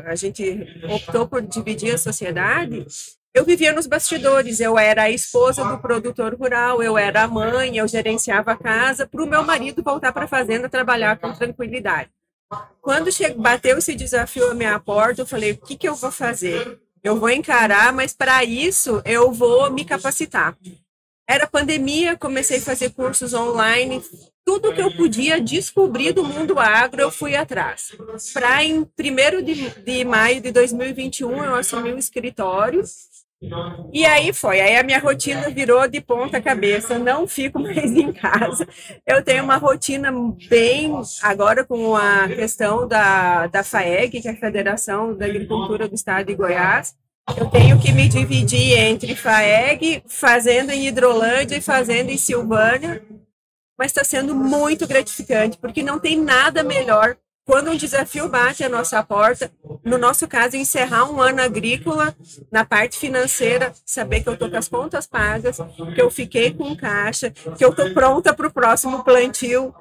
a 0.06 0.16
gente 0.16 0.66
optou 0.90 1.28
por 1.28 1.42
dividir 1.42 1.94
a 1.94 1.98
sociedade, 1.98 2.86
eu 3.34 3.44
vivia 3.44 3.74
nos 3.74 3.88
bastidores. 3.88 4.60
Eu 4.60 4.78
era 4.78 5.04
a 5.04 5.10
esposa 5.10 5.66
do 5.66 5.80
produtor 5.80 6.36
rural, 6.36 6.84
eu 6.84 6.98
era 6.98 7.24
a 7.24 7.28
mãe, 7.28 7.78
eu 7.78 7.88
gerenciava 7.88 8.52
a 8.52 8.58
casa, 8.58 9.08
para 9.08 9.24
o 9.24 9.28
meu 9.28 9.44
marido 9.44 9.82
voltar 9.82 10.14
para 10.14 10.26
a 10.26 10.28
fazenda 10.28 10.70
trabalhar 10.70 11.18
com 11.18 11.34
tranquilidade. 11.34 12.10
Quando 12.80 13.12
chegou, 13.12 13.42
bateu 13.42 13.78
esse 13.80 13.96
desafio 13.96 14.52
à 14.52 14.54
minha 14.54 14.80
porta, 14.80 15.22
eu 15.22 15.26
falei: 15.26 15.54
o 15.54 15.58
que, 15.58 15.76
que 15.76 15.88
eu 15.88 15.96
vou 15.96 16.12
fazer? 16.12 16.80
Eu 17.04 17.20
vou 17.20 17.30
encarar, 17.30 17.92
mas 17.92 18.14
para 18.14 18.44
isso 18.44 19.02
eu 19.04 19.32
vou 19.32 19.72
me 19.72 19.84
capacitar. 19.84 20.56
Era 21.28 21.48
pandemia, 21.48 22.16
comecei 22.16 22.58
a 22.58 22.62
fazer 22.62 22.92
cursos 22.92 23.34
online, 23.34 24.04
tudo 24.46 24.74
que 24.74 24.82
eu 24.82 24.92
podia 24.96 25.40
descobrir 25.40 26.12
do 26.12 26.24
mundo 26.24 26.60
agro, 26.60 27.02
eu 27.02 27.12
fui 27.12 27.36
atrás. 27.36 27.92
Para 28.34 28.64
em 28.64 28.82
1 28.82 29.44
de, 29.44 29.70
de 29.82 30.06
maio 30.06 30.42
de 30.42 30.52
2021, 30.52 31.44
eu 31.44 31.56
assumi 31.56 31.92
o 31.92 31.98
escritório. 31.98 32.84
E 33.92 34.06
aí 34.06 34.32
foi, 34.32 34.62
aí 34.62 34.78
a 34.78 34.84
minha 34.84 35.00
rotina 35.00 35.50
virou 35.50 35.86
de 35.86 36.00
ponta 36.00 36.42
cabeça, 36.42 36.98
não 36.98 37.28
fico 37.28 37.60
mais 37.62 37.92
em 37.92 38.14
casa. 38.14 38.66
Eu 39.06 39.22
tenho 39.22 39.44
uma 39.44 39.58
rotina 39.58 40.14
bem, 40.50 40.94
agora 41.22 41.66
com 41.66 41.96
a 41.96 42.28
questão 42.30 42.88
da, 42.88 43.48
da 43.48 43.64
FAEG, 43.64 44.22
que 44.22 44.28
é 44.28 44.32
a 44.32 44.38
Federação 44.38 45.14
da 45.16 45.26
Agricultura 45.26 45.90
do 45.90 45.96
Estado 45.96 46.28
de 46.28 46.36
Goiás, 46.36 46.96
eu 47.38 47.50
tenho 47.50 47.80
que 47.80 47.92
me 47.92 48.08
dividir 48.08 48.78
entre 48.78 49.16
FAEG, 49.16 50.04
fazenda 50.08 50.76
em 50.76 50.88
Hidrolândia 50.88 51.56
e 51.56 51.62
fazenda 51.62 52.12
em 52.12 52.18
Silvânia, 52.18 53.02
mas 53.84 53.92
está 53.92 54.02
sendo 54.02 54.34
muito 54.34 54.88
gratificante, 54.88 55.58
porque 55.58 55.84
não 55.84 56.00
tem 56.00 56.18
nada 56.18 56.64
melhor 56.64 57.18
quando 57.46 57.70
um 57.70 57.76
desafio 57.76 58.30
bate 58.30 58.64
a 58.64 58.70
nossa 58.70 59.04
porta, 59.04 59.52
no 59.84 59.98
nosso 59.98 60.26
caso, 60.26 60.56
encerrar 60.56 61.12
um 61.12 61.22
ano 61.22 61.42
agrícola 61.42 62.16
na 62.50 62.64
parte 62.64 62.98
financeira, 62.98 63.74
saber 63.86 64.24
que 64.24 64.30
eu 64.30 64.36
estou 64.36 64.50
com 64.50 64.56
as 64.56 64.70
contas 64.70 65.06
pagas, 65.06 65.58
que 65.94 66.02
eu 66.02 66.10
fiquei 66.10 66.54
com 66.54 66.74
caixa, 66.78 67.30
que 67.30 67.66
eu 67.66 67.72
estou 67.72 67.94
pronta 67.94 68.34
para 68.34 68.48
o 68.48 68.54
próximo 68.54 69.04
plantio. 69.04 69.76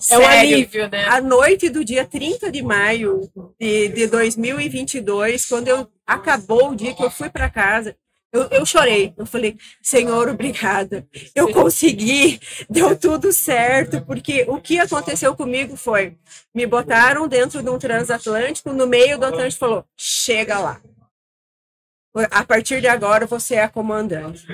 Sério, 0.00 0.24
é 0.24 0.26
um 0.26 0.38
alívio, 0.38 0.88
né? 0.88 1.04
A 1.04 1.20
noite 1.20 1.68
do 1.68 1.84
dia 1.84 2.06
30 2.06 2.50
de 2.50 2.62
maio 2.62 3.30
de, 3.60 3.88
de 3.88 4.06
2022, 4.06 5.44
quando 5.44 5.68
eu 5.68 5.86
acabou 6.06 6.70
o 6.70 6.74
dia 6.74 6.94
que 6.94 7.04
eu 7.04 7.10
fui 7.10 7.28
para 7.28 7.50
casa, 7.50 7.94
eu, 8.32 8.48
eu 8.50 8.66
chorei. 8.66 9.12
Eu 9.16 9.26
falei, 9.26 9.56
Senhor, 9.82 10.28
obrigada. 10.28 11.06
Eu 11.34 11.52
consegui, 11.52 12.40
deu 12.68 12.96
tudo 12.96 13.32
certo, 13.32 14.00
porque 14.04 14.44
o 14.48 14.60
que 14.60 14.78
aconteceu 14.78 15.34
comigo 15.34 15.76
foi: 15.76 16.16
me 16.54 16.66
botaram 16.66 17.26
dentro 17.26 17.62
de 17.62 17.68
um 17.68 17.78
transatlântico, 17.78 18.72
no 18.72 18.86
meio 18.86 19.18
do 19.18 19.26
Atlântico 19.26 19.60
falou: 19.60 19.84
chega 19.96 20.58
lá. 20.58 20.80
A 22.30 22.44
partir 22.44 22.80
de 22.80 22.88
agora 22.88 23.26
você 23.26 23.54
é 23.54 23.62
a 23.62 23.68
comandante. 23.68 24.46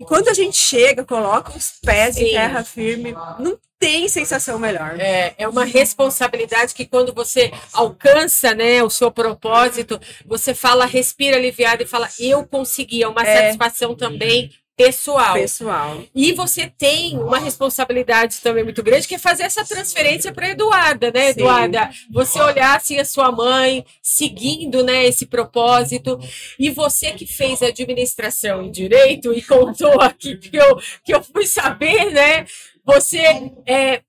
E 0.00 0.04
quando 0.04 0.28
a 0.28 0.32
gente 0.32 0.56
chega, 0.56 1.04
coloca 1.04 1.54
os 1.54 1.72
pés 1.84 2.16
Sim. 2.16 2.24
em 2.24 2.30
terra 2.30 2.64
firme, 2.64 3.14
não 3.38 3.58
tem 3.78 4.08
sensação 4.08 4.58
melhor. 4.58 4.98
É, 4.98 5.34
é 5.36 5.46
uma 5.46 5.64
responsabilidade 5.64 6.74
que 6.74 6.86
quando 6.86 7.12
você 7.12 7.52
alcança 7.70 8.54
né, 8.54 8.82
o 8.82 8.88
seu 8.88 9.10
propósito, 9.10 10.00
você 10.24 10.54
fala, 10.54 10.86
respira 10.86 11.36
aliviado 11.36 11.82
e 11.82 11.86
fala, 11.86 12.08
eu 12.18 12.46
consegui. 12.46 13.02
É 13.02 13.08
uma 13.08 13.22
é. 13.22 13.42
satisfação 13.42 13.94
também 13.94 14.50
pessoal. 14.84 15.34
Pessoal. 15.34 16.02
E 16.14 16.32
você 16.32 16.66
tem 16.66 17.16
uma 17.18 17.38
responsabilidade 17.38 18.40
também 18.40 18.64
muito 18.64 18.82
grande, 18.82 19.06
que 19.06 19.14
é 19.14 19.18
fazer 19.18 19.44
essa 19.44 19.64
transferência 19.64 20.32
para 20.32 20.50
Eduarda, 20.50 21.10
né, 21.10 21.24
Sim. 21.24 21.40
Eduarda? 21.40 21.90
Você 22.10 22.40
olhar 22.40 22.76
assim 22.76 22.98
a 22.98 23.04
sua 23.04 23.30
mãe 23.30 23.84
seguindo, 24.02 24.82
né, 24.82 25.06
esse 25.06 25.26
propósito, 25.26 26.18
e 26.58 26.70
você 26.70 27.12
que 27.12 27.26
fez 27.26 27.62
administração 27.62 28.62
em 28.62 28.70
direito 28.70 29.32
e 29.32 29.42
contou 29.42 30.00
aqui 30.00 30.36
que 30.36 30.56
eu, 30.56 30.80
que 31.04 31.14
eu 31.14 31.22
fui 31.22 31.46
saber, 31.46 32.10
né? 32.10 32.46
Você 32.84 33.52
é, 33.66 34.00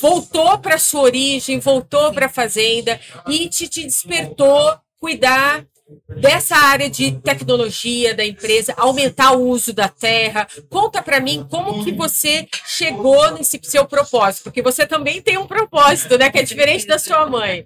voltou 0.00 0.58
para 0.58 0.78
sua 0.78 1.02
origem, 1.02 1.60
voltou 1.60 2.12
para 2.12 2.26
a 2.26 2.30
fazenda 2.30 2.98
e 3.28 3.48
te, 3.48 3.68
te 3.68 3.82
despertou 3.84 4.78
cuidar 4.98 5.64
dessa 6.20 6.56
área 6.56 6.90
de 6.90 7.12
tecnologia 7.12 8.14
da 8.14 8.24
empresa, 8.24 8.74
aumentar 8.76 9.32
o 9.32 9.48
uso 9.48 9.72
da 9.72 9.88
terra. 9.88 10.46
Conta 10.68 11.02
para 11.02 11.20
mim 11.20 11.46
como 11.48 11.84
que 11.84 11.92
você 11.92 12.48
chegou 12.66 13.30
nesse 13.32 13.60
seu 13.62 13.86
propósito, 13.86 14.44
porque 14.44 14.62
você 14.62 14.86
também 14.86 15.22
tem 15.22 15.38
um 15.38 15.46
propósito, 15.46 16.18
né, 16.18 16.30
que 16.30 16.38
é 16.38 16.42
diferente 16.42 16.86
da 16.86 16.98
sua 16.98 17.28
mãe. 17.28 17.64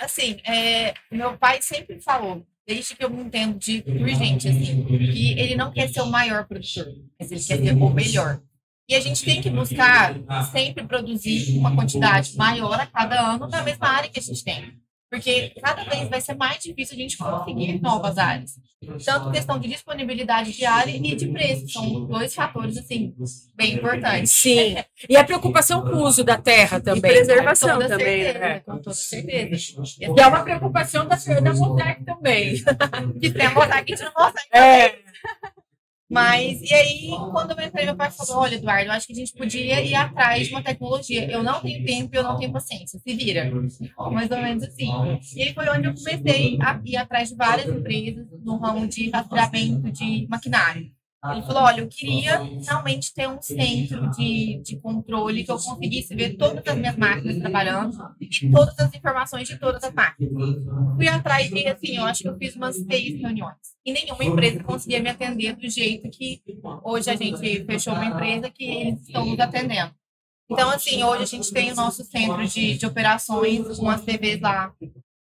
Assim, 0.00 0.38
é, 0.44 0.94
meu 1.10 1.36
pai 1.36 1.60
sempre 1.60 2.00
falou, 2.00 2.46
desde 2.66 2.94
que 2.94 3.04
eu 3.04 3.10
me 3.10 3.22
entendo 3.22 3.58
de 3.58 3.82
por 3.82 4.08
gente, 4.08 4.48
assim, 4.48 4.84
que 4.84 5.32
ele 5.38 5.56
não 5.56 5.72
quer 5.72 5.88
ser 5.88 6.02
o 6.02 6.06
maior 6.06 6.46
produtor, 6.46 6.86
mas 7.18 7.32
ele 7.32 7.42
quer 7.42 7.58
ser 7.58 7.72
o 7.72 7.90
melhor. 7.90 8.40
E 8.88 8.94
a 8.94 9.00
gente 9.00 9.22
tem 9.22 9.42
que 9.42 9.50
buscar 9.50 10.14
sempre 10.50 10.86
produzir 10.86 11.58
uma 11.58 11.74
quantidade 11.74 12.34
maior 12.36 12.80
a 12.80 12.86
cada 12.86 13.20
ano 13.34 13.46
na 13.46 13.62
mesma 13.62 13.86
área 13.86 14.08
que 14.08 14.18
a 14.18 14.22
gente 14.22 14.42
tem. 14.42 14.78
Porque 15.10 15.52
cada 15.62 15.84
vez 15.84 16.08
vai 16.08 16.20
ser 16.20 16.34
mais 16.34 16.62
difícil 16.62 16.94
a 16.94 17.00
gente 17.00 17.16
conseguir 17.16 17.80
novas 17.80 18.18
áreas. 18.18 18.52
Tanto 19.04 19.30
questão 19.30 19.58
de 19.58 19.68
disponibilidade 19.68 20.52
de 20.52 20.64
área 20.64 20.90
e 20.90 21.16
de 21.16 21.26
preço. 21.28 21.68
São 21.68 22.04
dois 22.06 22.34
fatores, 22.34 22.76
assim, 22.76 23.14
bem 23.56 23.74
importantes. 23.74 24.30
Sim. 24.30 24.76
E 25.08 25.16
a 25.16 25.24
preocupação 25.24 25.82
com 25.82 25.96
o 25.96 26.02
uso 26.04 26.22
da 26.22 26.36
terra 26.36 26.78
também. 26.78 27.10
E 27.10 27.14
preservação 27.14 27.78
também. 27.78 28.22
Certeza, 28.22 28.38
né? 28.38 28.60
Com 28.60 28.78
toda 28.78 28.94
certeza. 28.94 29.82
E 29.98 30.20
é 30.20 30.26
uma 30.26 30.44
preocupação 30.44 31.06
da, 31.08 31.16
da 31.16 31.54
Mosaic 31.54 32.04
também. 32.04 32.62
que 33.20 33.30
tem 33.30 33.46
a 33.46 33.50
Mosaic, 33.50 33.92
a 33.92 33.96
gente 33.96 34.04
não 34.04 34.12
consegue. 34.12 34.48
É. 34.52 34.98
Mas, 36.10 36.62
e 36.62 36.72
aí, 36.72 37.08
quando 37.30 37.50
eu 37.50 37.66
entrei, 37.66 37.84
meu 37.84 37.96
pai 37.96 38.10
falou: 38.10 38.42
Olha, 38.42 38.54
Eduardo, 38.54 38.90
acho 38.92 39.06
que 39.06 39.12
a 39.12 39.16
gente 39.16 39.32
podia 39.34 39.82
ir 39.82 39.94
atrás 39.94 40.46
de 40.46 40.54
uma 40.54 40.62
tecnologia. 40.62 41.30
Eu 41.30 41.42
não 41.42 41.60
tenho 41.60 41.84
tempo, 41.84 42.16
eu 42.16 42.22
não 42.22 42.36
tenho 42.38 42.50
paciência, 42.52 42.98
se 42.98 43.14
vira. 43.14 43.50
Mais 44.10 44.30
ou 44.30 44.38
menos 44.38 44.62
assim. 44.62 44.90
E 45.36 45.42
aí 45.42 45.52
foi 45.52 45.68
onde 45.68 45.88
eu 45.88 45.94
comecei 45.94 46.58
a 46.62 46.80
ir 46.82 46.96
atrás 46.96 47.28
de 47.28 47.36
várias 47.36 47.68
empresas 47.68 48.26
no 48.40 48.56
ramo 48.56 48.86
de 48.88 49.10
rastreamento 49.10 49.90
de 49.92 50.26
maquinário. 50.28 50.97
Ele 51.24 51.42
falou: 51.42 51.62
olha, 51.64 51.80
eu 51.80 51.88
queria 51.88 52.40
realmente 52.64 53.12
ter 53.12 53.28
um 53.28 53.42
centro 53.42 54.08
de, 54.12 54.60
de 54.62 54.76
controle 54.80 55.42
que 55.42 55.50
eu 55.50 55.58
conseguisse 55.58 56.14
ver 56.14 56.36
todas 56.36 56.64
as 56.64 56.76
minhas 56.76 56.96
máquinas 56.96 57.38
trabalhando 57.38 58.14
e 58.20 58.50
todas 58.50 58.78
as 58.78 58.94
informações 58.94 59.48
de 59.48 59.58
todas 59.58 59.82
as 59.82 59.92
máquinas. 59.92 60.32
Fui 60.94 61.08
atrás 61.08 61.50
e, 61.50 61.66
assim, 61.66 61.96
eu 61.96 62.04
acho 62.04 62.22
que 62.22 62.28
eu 62.28 62.38
fiz 62.38 62.54
umas 62.54 62.76
seis 62.76 63.20
reuniões. 63.20 63.56
E 63.84 63.92
nenhuma 63.92 64.24
empresa 64.24 64.62
conseguia 64.62 65.02
me 65.02 65.10
atender 65.10 65.56
do 65.56 65.68
jeito 65.68 66.08
que 66.08 66.40
hoje 66.84 67.10
a 67.10 67.16
gente 67.16 67.64
fechou 67.64 67.94
uma 67.94 68.06
empresa 68.06 68.48
que 68.48 68.64
eles 68.64 69.02
estão 69.02 69.26
nos 69.26 69.40
atendendo. 69.40 69.92
Então, 70.48 70.70
assim, 70.70 71.02
hoje 71.02 71.22
a 71.24 71.26
gente 71.26 71.52
tem 71.52 71.72
o 71.72 71.74
nosso 71.74 72.04
centro 72.04 72.46
de, 72.46 72.78
de 72.78 72.86
operações 72.86 73.76
com 73.76 73.90
as 73.90 74.02
TVs 74.02 74.40
lá 74.40 74.72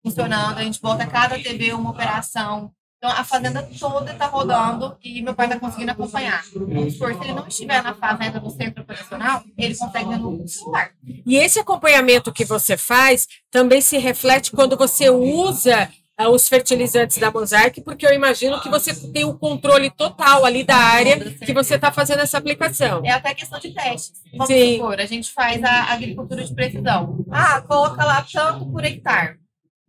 funcionando. 0.06 0.60
A 0.60 0.64
gente 0.64 0.80
bota 0.80 1.08
cada 1.08 1.40
TV 1.40 1.74
uma 1.74 1.90
operação 1.90 2.72
então, 2.98 3.12
a 3.12 3.24
fazenda 3.24 3.62
toda 3.80 4.12
está 4.12 4.26
rodando 4.26 4.98
e 5.04 5.22
meu 5.22 5.36
pai 5.36 5.46
está 5.46 5.60
conseguindo 5.60 5.92
acompanhar. 5.92 6.44
Vamos 6.56 6.94
supor, 6.94 7.14
se 7.14 7.24
ele 7.26 7.34
não 7.34 7.48
estiver 7.48 7.84
na 7.84 7.94
fazenda 7.94 8.40
do 8.40 8.50
centro 8.50 8.82
operacional, 8.82 9.44
ele 9.56 9.76
consegue 9.76 10.16
no 10.16 10.48
celular. 10.48 10.90
E 11.24 11.38
esse 11.38 11.60
acompanhamento 11.60 12.34
que 12.34 12.44
você 12.44 12.76
faz 12.76 13.28
também 13.52 13.82
se 13.82 14.00
reflete 14.00 14.52
quando 14.52 14.76
você 14.76 15.12
usa 15.12 15.88
uh, 16.20 16.30
os 16.30 16.50
fertilizantes 16.50 17.20
da 17.20 17.30
Mosaic, 17.30 17.82
porque 17.82 18.04
eu 18.04 18.14
imagino 18.16 18.60
que 18.60 18.70
você 18.70 18.96
tem 19.12 19.24
o 19.24 19.30
um 19.30 19.38
controle 19.38 19.92
total 19.92 20.44
ali 20.44 20.64
da 20.64 20.78
área 20.78 21.20
que 21.34 21.54
você 21.54 21.76
está 21.76 21.92
fazendo 21.92 22.22
essa 22.22 22.40
aplicação. 22.40 23.04
É 23.06 23.12
até 23.12 23.32
questão 23.36 23.60
de 23.60 23.76
testes. 23.76 24.24
Vamos 24.32 24.48
Sim. 24.48 24.78
supor, 24.78 25.00
a 25.00 25.06
gente 25.06 25.32
faz 25.32 25.64
a 25.64 25.94
agricultura 25.94 26.44
de 26.44 26.52
precisão. 26.52 27.24
Ah, 27.30 27.62
coloca 27.62 28.04
lá 28.04 28.26
tanto 28.34 28.66
por 28.72 28.84
hectare 28.84 29.38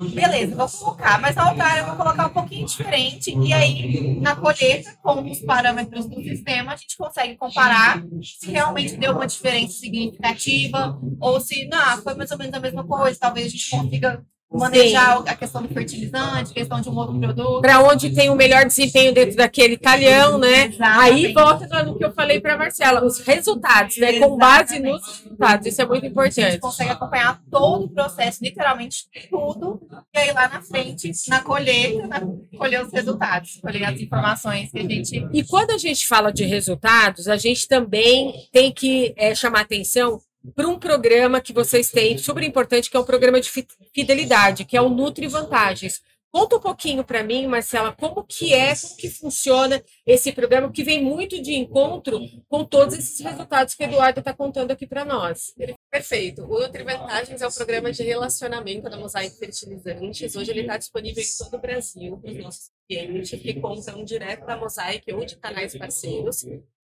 Beleza, 0.01 0.55
vou 0.55 0.69
colocar, 0.69 1.21
mas 1.21 1.35
na 1.35 1.51
outra 1.51 1.65
área 1.65 1.81
eu 1.81 1.87
vou 1.87 1.97
colocar 1.97 2.27
um 2.27 2.33
pouquinho 2.33 2.65
diferente. 2.65 3.37
E 3.37 3.53
aí, 3.53 4.21
na 4.21 4.37
colheita, 4.37 4.97
com 5.03 5.29
os 5.29 5.41
parâmetros 5.41 6.07
do 6.07 6.23
sistema, 6.23 6.73
a 6.73 6.77
gente 6.77 6.97
consegue 6.97 7.37
comparar 7.37 8.05
se 8.23 8.49
realmente 8.49 8.97
deu 8.97 9.13
uma 9.13 9.27
diferença 9.27 9.73
significativa 9.73 10.97
ou 11.19 11.41
se, 11.41 11.67
não, 11.67 12.01
foi 12.01 12.15
mais 12.15 12.31
ou 12.31 12.39
menos 12.39 12.55
a 12.55 12.61
mesma 12.61 12.87
coisa. 12.87 13.19
Talvez 13.19 13.47
a 13.47 13.51
gente 13.51 13.71
consiga 13.71 14.25
manejar 14.51 15.19
Sim. 15.19 15.25
a 15.27 15.37
questão 15.37 15.63
do 15.63 15.69
fertilizante, 15.69 16.55
questão 16.55 16.81
de 16.81 16.89
um 16.89 16.97
outro 16.97 17.19
produto. 17.19 17.61
Para 17.61 17.83
onde 17.83 18.15
tem 18.15 18.31
o 18.31 18.35
melhor 18.35 18.65
desempenho 18.65 19.13
dentro 19.13 19.37
daquele 19.37 19.77
talhão, 19.77 20.39
né? 20.39 20.67
Exatamente. 20.67 21.27
Aí 21.27 21.33
volta 21.33 21.83
no 21.85 21.99
que 21.99 22.05
eu 22.05 22.13
falei 22.13 22.41
para 22.41 22.57
Marcela, 22.57 23.05
os 23.05 23.21
resultados, 23.21 23.99
né? 23.99 24.17
Exatamente. 24.17 24.31
Com 24.31 24.39
base 24.39 24.79
nos 24.79 25.23
resultados, 25.23 25.67
isso 25.67 25.83
é 25.83 25.87
muito 25.87 26.07
importante. 26.07 26.41
A 26.41 26.51
gente 26.51 26.61
consegue 26.61 26.91
acompanhar 26.91 27.41
todo 27.51 27.85
o 27.85 27.91
processo, 27.91 28.43
literalmente 28.43 29.05
tudo, 29.29 29.81
e 30.15 30.19
aí 30.19 30.33
lá 30.33 30.49
na 30.49 30.63
frente, 30.63 31.13
na 31.29 31.43
colheita, 31.43 32.07
na, 32.07 32.21
colher 32.57 32.85
os 32.85 32.93
resultados, 32.93 33.59
colher 33.61 33.85
as 33.85 34.01
informações 34.01 34.71
que 34.71 34.79
a 34.79 34.83
gente. 34.83 35.29
E 35.33 35.45
quando 35.45 35.73
a 35.73 35.79
gente 35.79 36.07
fala 36.07 36.33
de 36.33 36.45
resultados, 36.45 37.29
a 37.29 37.37
gente 37.37 37.69
também 37.69 38.33
tem 38.51 38.73
que 38.73 39.13
é, 39.17 39.35
chamar 39.35 39.61
atenção 39.61 40.21
para 40.55 40.69
um 40.69 40.79
programa 40.79 41.41
que 41.41 41.53
vocês 41.53 41.91
têm, 41.91 42.17
super 42.19 42.43
importante, 42.43 42.91
que 42.91 42.97
é 42.97 43.01
um 43.01 43.05
programa 43.05 43.41
de 43.41 43.51
fidelidade, 43.95 44.65
que 44.65 44.77
é 44.77 44.81
o 44.81 44.89
Nutri 44.89 45.27
Vantagens. 45.27 46.03
Conta 46.31 46.57
um 46.57 46.61
pouquinho 46.61 47.03
para 47.03 47.23
mim, 47.23 47.47
Marcela, 47.47 47.91
como 47.91 48.23
que 48.23 48.53
é, 48.53 48.75
como 48.77 48.97
que 48.97 49.09
funciona 49.09 49.83
esse 50.05 50.31
programa, 50.31 50.71
que 50.71 50.85
vem 50.85 51.03
muito 51.03 51.41
de 51.41 51.55
encontro 51.55 52.21
com 52.49 52.65
todos 52.65 52.95
esses 52.95 53.19
resultados 53.21 53.75
que 53.75 53.83
o 53.83 53.87
Eduardo 53.87 54.21
está 54.21 54.35
contando 54.35 54.71
aqui 54.71 54.87
para 54.87 55.07
nós. 55.07 55.55
Perfeito. 55.91 56.43
O 56.45 56.61
Nutri 56.61 56.85
Vantagens 56.85 57.41
é 57.41 57.47
o 57.47 57.53
programa 57.53 57.91
de 57.91 58.03
relacionamento 58.03 58.91
da 58.91 58.99
Mosaic 58.99 59.39
Fertilizantes. 59.39 60.37
Hoje 60.37 60.51
ele 60.51 60.61
está 60.61 60.77
disponível 60.77 61.23
em 61.23 61.45
todo 61.45 61.57
o 61.57 61.61
Brasil 61.61 62.19
para 62.19 62.31
os 62.31 62.39
nossos 62.39 62.71
clientes 62.87 63.41
que 63.41 63.55
compram 63.55 64.05
direto 64.05 64.45
da 64.45 64.57
Mosaic 64.57 65.11
ou 65.11 65.25
de 65.25 65.37
canais 65.37 65.77
parceiros. 65.77 66.45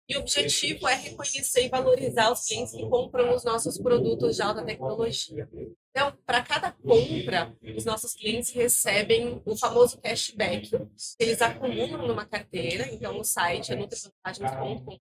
E 0.08 0.16
o 0.16 0.20
objetivo 0.20 0.88
é 0.88 0.94
reconhecer 0.94 1.64
e 1.64 1.68
valorizar 1.68 2.30
os 2.30 2.46
clientes 2.46 2.72
que 2.72 2.88
compram 2.88 3.34
os 3.34 3.44
nossos 3.44 3.78
produtos 3.78 4.36
de 4.36 4.42
alta 4.42 4.64
tecnologia. 4.64 5.48
Então, 5.90 6.16
para 6.26 6.42
cada 6.42 6.72
compra, 6.72 7.56
os 7.76 7.84
nossos 7.84 8.14
clientes 8.14 8.50
recebem 8.50 9.40
o 9.44 9.56
famoso 9.56 10.00
cashback. 10.00 10.70
Eles 11.18 11.40
acumulam 11.40 12.06
numa 12.06 12.26
carteira, 12.26 12.88
então 12.92 13.18
o 13.20 13.24
site 13.24 13.72
é 13.72 13.76
nutrivantagens.com.br. 13.76 15.02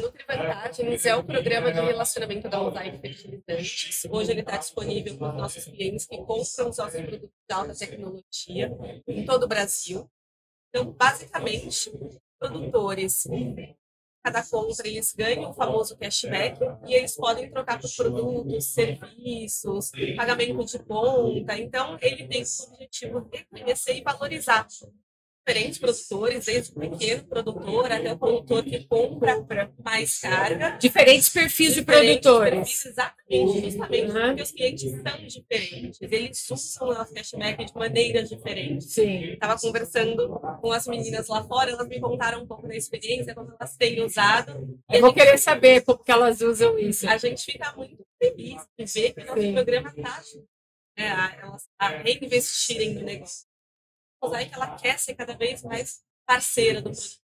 Nutrivantagens 0.00 1.06
é 1.06 1.16
o 1.16 1.24
programa 1.24 1.72
de 1.72 1.80
relacionamento 1.80 2.48
da 2.48 2.58
Mosaic 2.58 3.00
Fertilizantes. 3.00 4.06
Hoje 4.08 4.30
ele 4.30 4.40
está 4.40 4.56
disponível 4.56 5.16
para 5.16 5.30
os 5.30 5.36
nossos 5.36 5.64
clientes 5.64 6.06
que 6.06 6.16
compram 6.18 6.68
os 6.68 6.76
nossos 6.76 7.00
produtos 7.00 7.30
de 7.48 7.54
alta 7.54 7.74
tecnologia 7.74 8.70
em 9.08 9.24
todo 9.24 9.44
o 9.44 9.48
Brasil. 9.48 10.08
Então, 10.68 10.92
basicamente, 10.92 11.90
produtores 12.40 13.24
cada 14.22 14.42
compra 14.42 14.86
eles 14.86 15.14
ganham 15.14 15.50
o 15.50 15.54
famoso 15.54 15.96
cashback 15.96 16.60
e 16.86 16.94
eles 16.94 17.16
podem 17.16 17.50
trocar 17.50 17.80
por 17.80 17.90
produtos, 17.96 18.66
serviços, 18.66 19.90
pagamento 20.16 20.64
de 20.64 20.78
conta. 20.80 21.58
Então, 21.58 21.98
ele 22.00 22.28
tem 22.28 22.42
o 22.42 22.72
objetivo 22.72 23.20
de 23.22 23.38
reconhecer 23.38 23.96
e 23.96 24.02
valorizar 24.02 24.66
diferentes 25.46 25.78
produtores, 25.78 26.44
desde 26.46 26.72
o 26.72 26.74
pequeno 26.74 27.24
produtor 27.24 27.90
até 27.90 28.12
o 28.12 28.18
produtor 28.18 28.64
que 28.64 28.86
compra 28.86 29.72
mais 29.82 30.20
carga. 30.20 30.76
Diferentes 30.78 31.28
perfis 31.28 31.74
de 31.74 31.82
produtores. 31.82 32.52
Perfis, 32.52 32.86
exatamente, 32.86 33.60
justamente 33.62 34.10
uhum. 34.10 34.26
porque 34.26 34.42
os 34.42 34.50
clientes 34.52 34.90
são 34.90 35.26
diferentes. 35.26 36.02
Eles 36.02 36.50
usam 36.50 36.88
nosso 36.88 37.14
cashback 37.14 37.64
de 37.64 37.74
maneiras 37.74 38.28
diferentes. 38.28 38.92
Sim. 38.92 39.32
Estava 39.32 39.58
conversando 39.58 40.40
com 40.60 40.72
as 40.72 40.86
meninas 40.86 41.28
lá 41.28 41.42
fora, 41.44 41.70
elas 41.70 41.88
me 41.88 42.00
contaram 42.00 42.42
um 42.42 42.46
pouco 42.46 42.68
da 42.68 42.76
experiência, 42.76 43.34
como 43.34 43.52
elas 43.58 43.76
têm 43.76 44.02
usado. 44.04 44.78
Eu 44.90 45.00
vou 45.00 45.12
querer 45.12 45.38
saber 45.38 45.82
como 45.82 46.02
que 46.02 46.12
elas 46.12 46.40
usam 46.40 46.78
isso. 46.78 47.08
A 47.08 47.16
gente 47.16 47.44
fica 47.44 47.72
muito 47.74 48.04
feliz 48.22 48.62
de 48.78 48.84
ver 48.84 49.14
que 49.14 49.22
o 49.22 49.26
nosso 49.26 49.40
Sim. 49.40 49.54
programa 49.54 49.92
está 49.96 50.22
é, 50.96 51.08
elas 51.40 51.66
a 51.78 51.88
reinvestirem 51.88 52.94
no 52.94 53.02
negócio 53.02 53.49
que 54.20 54.54
ela 54.54 54.76
quer 54.76 54.98
ser 54.98 55.14
cada 55.14 55.34
vez 55.34 55.62
mais 55.62 56.00
parceira 56.26 56.80
do 56.80 56.90
produto. 56.90 57.20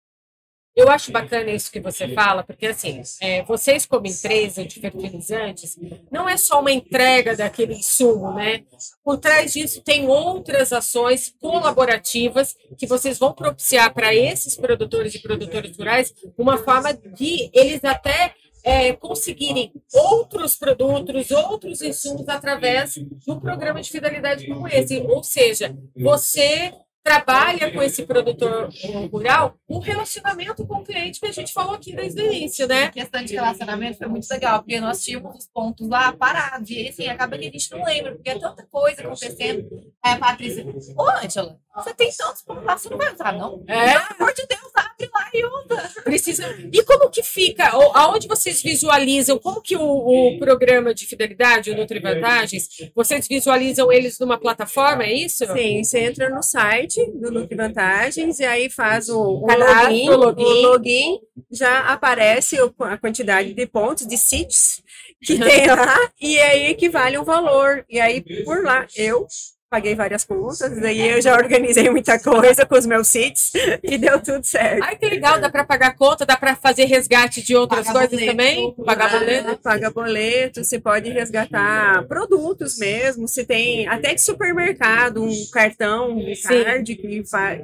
Eu 0.76 0.90
acho 0.90 1.12
bacana 1.12 1.52
isso 1.52 1.70
que 1.70 1.78
você 1.78 2.08
fala, 2.14 2.42
porque 2.42 2.66
assim, 2.66 3.00
é, 3.20 3.44
vocês 3.44 3.86
como 3.86 4.08
empresa 4.08 4.64
de 4.64 4.80
fertilizantes, 4.80 5.78
não 6.10 6.28
é 6.28 6.36
só 6.36 6.58
uma 6.58 6.72
entrega 6.72 7.36
daquele 7.36 7.74
insumo, 7.74 8.32
né? 8.32 8.64
Por 9.04 9.18
trás 9.18 9.52
disso 9.52 9.80
tem 9.82 10.08
outras 10.08 10.72
ações 10.72 11.32
colaborativas 11.40 12.56
que 12.76 12.88
vocês 12.88 13.20
vão 13.20 13.32
propiciar 13.32 13.94
para 13.94 14.12
esses 14.12 14.56
produtores 14.56 15.14
e 15.14 15.22
produtoras 15.22 15.76
rurais 15.76 16.12
uma 16.36 16.58
forma 16.58 16.92
de 16.92 17.50
eles 17.54 17.84
até 17.84 18.34
é, 18.64 18.94
conseguirem 18.94 19.70
outros 19.92 20.56
produtos, 20.56 21.30
outros 21.30 21.82
insumos 21.82 22.26
através 22.28 22.96
do 23.26 23.38
programa 23.38 23.82
de 23.82 23.90
fidelidade 23.90 24.46
como 24.46 24.66
esse. 24.66 24.98
Ou 25.00 25.22
seja, 25.22 25.76
você 25.94 26.72
trabalha 27.04 27.70
com 27.70 27.82
esse 27.82 28.02
produtor 28.04 28.70
rural 29.12 29.54
um 29.68 29.78
relacionamento 29.78 30.66
com 30.66 30.76
o 30.76 30.82
cliente 30.82 31.20
que 31.20 31.26
a 31.26 31.32
gente 31.32 31.52
falou 31.52 31.74
aqui 31.74 31.94
desde 31.94 32.22
o 32.22 32.32
início, 32.32 32.66
né? 32.66 32.84
A 32.84 32.90
questão 32.90 33.22
de 33.22 33.34
relacionamento 33.34 33.98
foi 33.98 34.06
muito 34.06 34.26
legal, 34.30 34.60
porque 34.60 34.80
nós 34.80 35.04
tínhamos 35.04 35.36
os 35.36 35.46
pontos 35.46 35.86
lá 35.86 36.10
parados, 36.14 36.70
e 36.70 36.88
assim, 36.88 37.06
acaba 37.06 37.36
que 37.36 37.46
a 37.46 37.50
gente 37.50 37.70
não 37.70 37.84
lembra, 37.84 38.14
porque 38.14 38.30
é 38.30 38.38
tanta 38.38 38.66
coisa 38.66 39.02
acontecendo. 39.02 39.68
A 40.02 40.16
Patrícia, 40.16 40.64
ô 40.96 41.10
Angela, 41.10 41.60
você 41.76 41.94
tem 41.94 42.10
tantos 42.16 42.42
pontos 42.42 42.64
lá, 42.64 42.76
você 42.76 42.88
não 42.88 42.98
vai 42.98 43.12
usar, 43.12 43.32
não? 43.32 43.64
É? 43.66 43.92
Pelo 43.92 44.04
amor 44.20 44.34
de 44.34 44.46
Deus, 44.46 44.70
abre 44.74 45.10
lá 45.12 45.28
e 45.32 45.44
usa. 45.44 46.02
Precisa. 46.04 46.56
E 46.72 46.82
como 46.84 47.10
que 47.10 47.22
fica? 47.22 47.68
Aonde 47.68 48.28
vocês 48.28 48.62
visualizam? 48.62 49.38
Como 49.38 49.60
que 49.60 49.76
o, 49.76 49.82
o 49.82 50.38
programa 50.38 50.94
de 50.94 51.06
fidelidade, 51.06 51.70
o 51.70 51.76
Nutri 51.76 52.00
Vantagens, 52.00 52.68
vocês 52.94 53.26
visualizam 53.26 53.90
eles 53.90 54.18
numa 54.18 54.38
plataforma, 54.38 55.04
é 55.04 55.12
isso? 55.12 55.44
Sim, 55.52 55.82
você 55.82 56.00
entra 56.00 56.30
no 56.30 56.42
site 56.42 57.04
do 57.12 57.30
Nutre 57.30 57.56
Vantagens 57.56 58.38
e 58.38 58.44
aí 58.44 58.70
faz 58.70 59.08
o, 59.08 59.18
o, 59.18 59.46
login, 59.46 60.10
o, 60.10 60.16
login, 60.16 60.44
o 60.44 60.68
login, 60.68 61.20
já 61.50 61.80
aparece 61.88 62.56
a 62.80 62.98
quantidade 62.98 63.52
de 63.52 63.66
pontos, 63.66 64.06
de 64.06 64.16
seats 64.16 64.82
que 65.22 65.38
tem 65.38 65.66
lá, 65.66 65.98
e 66.20 66.38
aí 66.38 66.66
equivale 66.66 67.18
um 67.18 67.24
valor. 67.24 67.84
E 67.88 68.00
aí, 68.00 68.22
por 68.44 68.62
lá, 68.62 68.86
eu 68.96 69.26
paguei 69.74 69.96
várias 69.96 70.22
contas, 70.22 70.80
daí 70.80 71.10
eu 71.10 71.20
já 71.20 71.34
organizei 71.34 71.90
muita 71.90 72.16
coisa 72.16 72.64
com 72.64 72.78
os 72.78 72.86
meus 72.86 73.08
seats 73.08 73.50
e 73.82 73.98
deu 73.98 74.22
tudo 74.22 74.44
certo. 74.44 74.84
Ai, 74.84 74.94
que 74.94 75.04
legal, 75.04 75.40
dá 75.40 75.50
para 75.50 75.64
pagar 75.64 75.96
conta, 75.96 76.24
dá 76.24 76.36
para 76.36 76.54
fazer 76.54 76.84
resgate 76.84 77.42
de 77.42 77.56
outras 77.56 77.84
paga 77.86 77.98
coisas 77.98 78.10
boleto, 78.12 78.30
também? 78.30 78.74
Pagar 78.86 79.10
boleto? 79.10 79.56
Paga 79.56 79.90
boleto, 79.90 80.62
você 80.62 80.78
pode 80.78 81.10
resgatar 81.10 82.06
produtos 82.06 82.78
mesmo, 82.78 83.26
se 83.26 83.44
tem 83.44 83.88
até 83.88 84.14
de 84.14 84.22
supermercado, 84.22 85.24
um 85.24 85.46
cartão, 85.52 86.18
um 86.18 86.32
card 86.40 86.94
que 86.94 87.24
faz 87.28 87.60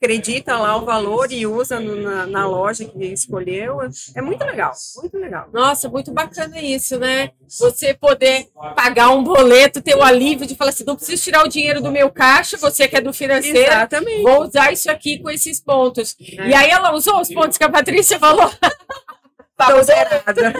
acredita 0.00 0.58
lá 0.58 0.76
o 0.76 0.84
valor 0.84 1.30
e 1.30 1.46
usa 1.46 1.78
no, 1.78 1.96
na, 1.96 2.26
na, 2.26 2.46
loja 2.46 2.84
que 2.84 3.04
escolheu. 3.06 3.78
É 4.14 4.22
muito 4.22 4.42
legal, 4.44 4.72
muito 4.96 5.18
legal. 5.18 5.48
Nossa, 5.52 5.88
muito 5.88 6.10
bacana 6.12 6.60
isso, 6.60 6.98
né? 6.98 7.30
Você 7.58 7.92
poder 7.94 8.48
pagar 8.74 9.10
um 9.10 9.22
boleto, 9.22 9.82
ter 9.82 9.94
o 9.94 10.02
alívio 10.02 10.46
de 10.46 10.54
falar 10.54 10.70
assim, 10.70 10.84
não 10.84 10.96
preciso 10.96 11.22
tirar 11.22 11.44
o 11.44 11.48
dinheiro 11.48 11.82
do 11.82 11.92
meu 11.92 12.10
caixa, 12.10 12.56
você 12.56 12.88
que 12.88 12.96
é 12.96 13.00
do 13.00 13.12
financeiro, 13.12 13.58
Exatamente. 13.58 14.22
vou 14.22 14.46
usar 14.46 14.72
isso 14.72 14.90
aqui 14.90 15.18
com 15.18 15.30
esses 15.30 15.60
pontos. 15.60 16.16
É. 16.38 16.48
E 16.48 16.54
aí 16.54 16.70
ela 16.70 16.92
usou 16.92 17.20
os 17.20 17.32
pontos 17.32 17.58
que 17.58 17.64
a 17.64 17.70
Patrícia 17.70 18.18
falou. 18.18 18.50
Estou 19.58 19.82
zerada. 19.84 20.54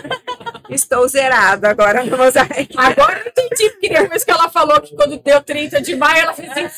Estou 0.68 1.06
zerada 1.08 1.68
agora 1.68 2.04
no 2.04 2.16
mosaico. 2.16 2.74
Agora 2.76 3.20
eu 3.20 3.28
entendi, 3.28 3.70
porque 3.70 3.88
depois 3.88 4.24
que 4.24 4.30
ela 4.30 4.48
falou 4.48 4.80
que 4.80 4.94
quando 4.94 5.18
deu 5.18 5.42
30 5.42 5.80
de 5.80 5.96
maio, 5.96 6.22
ela 6.22 6.32
fez 6.34 6.50
assim, 6.50 6.68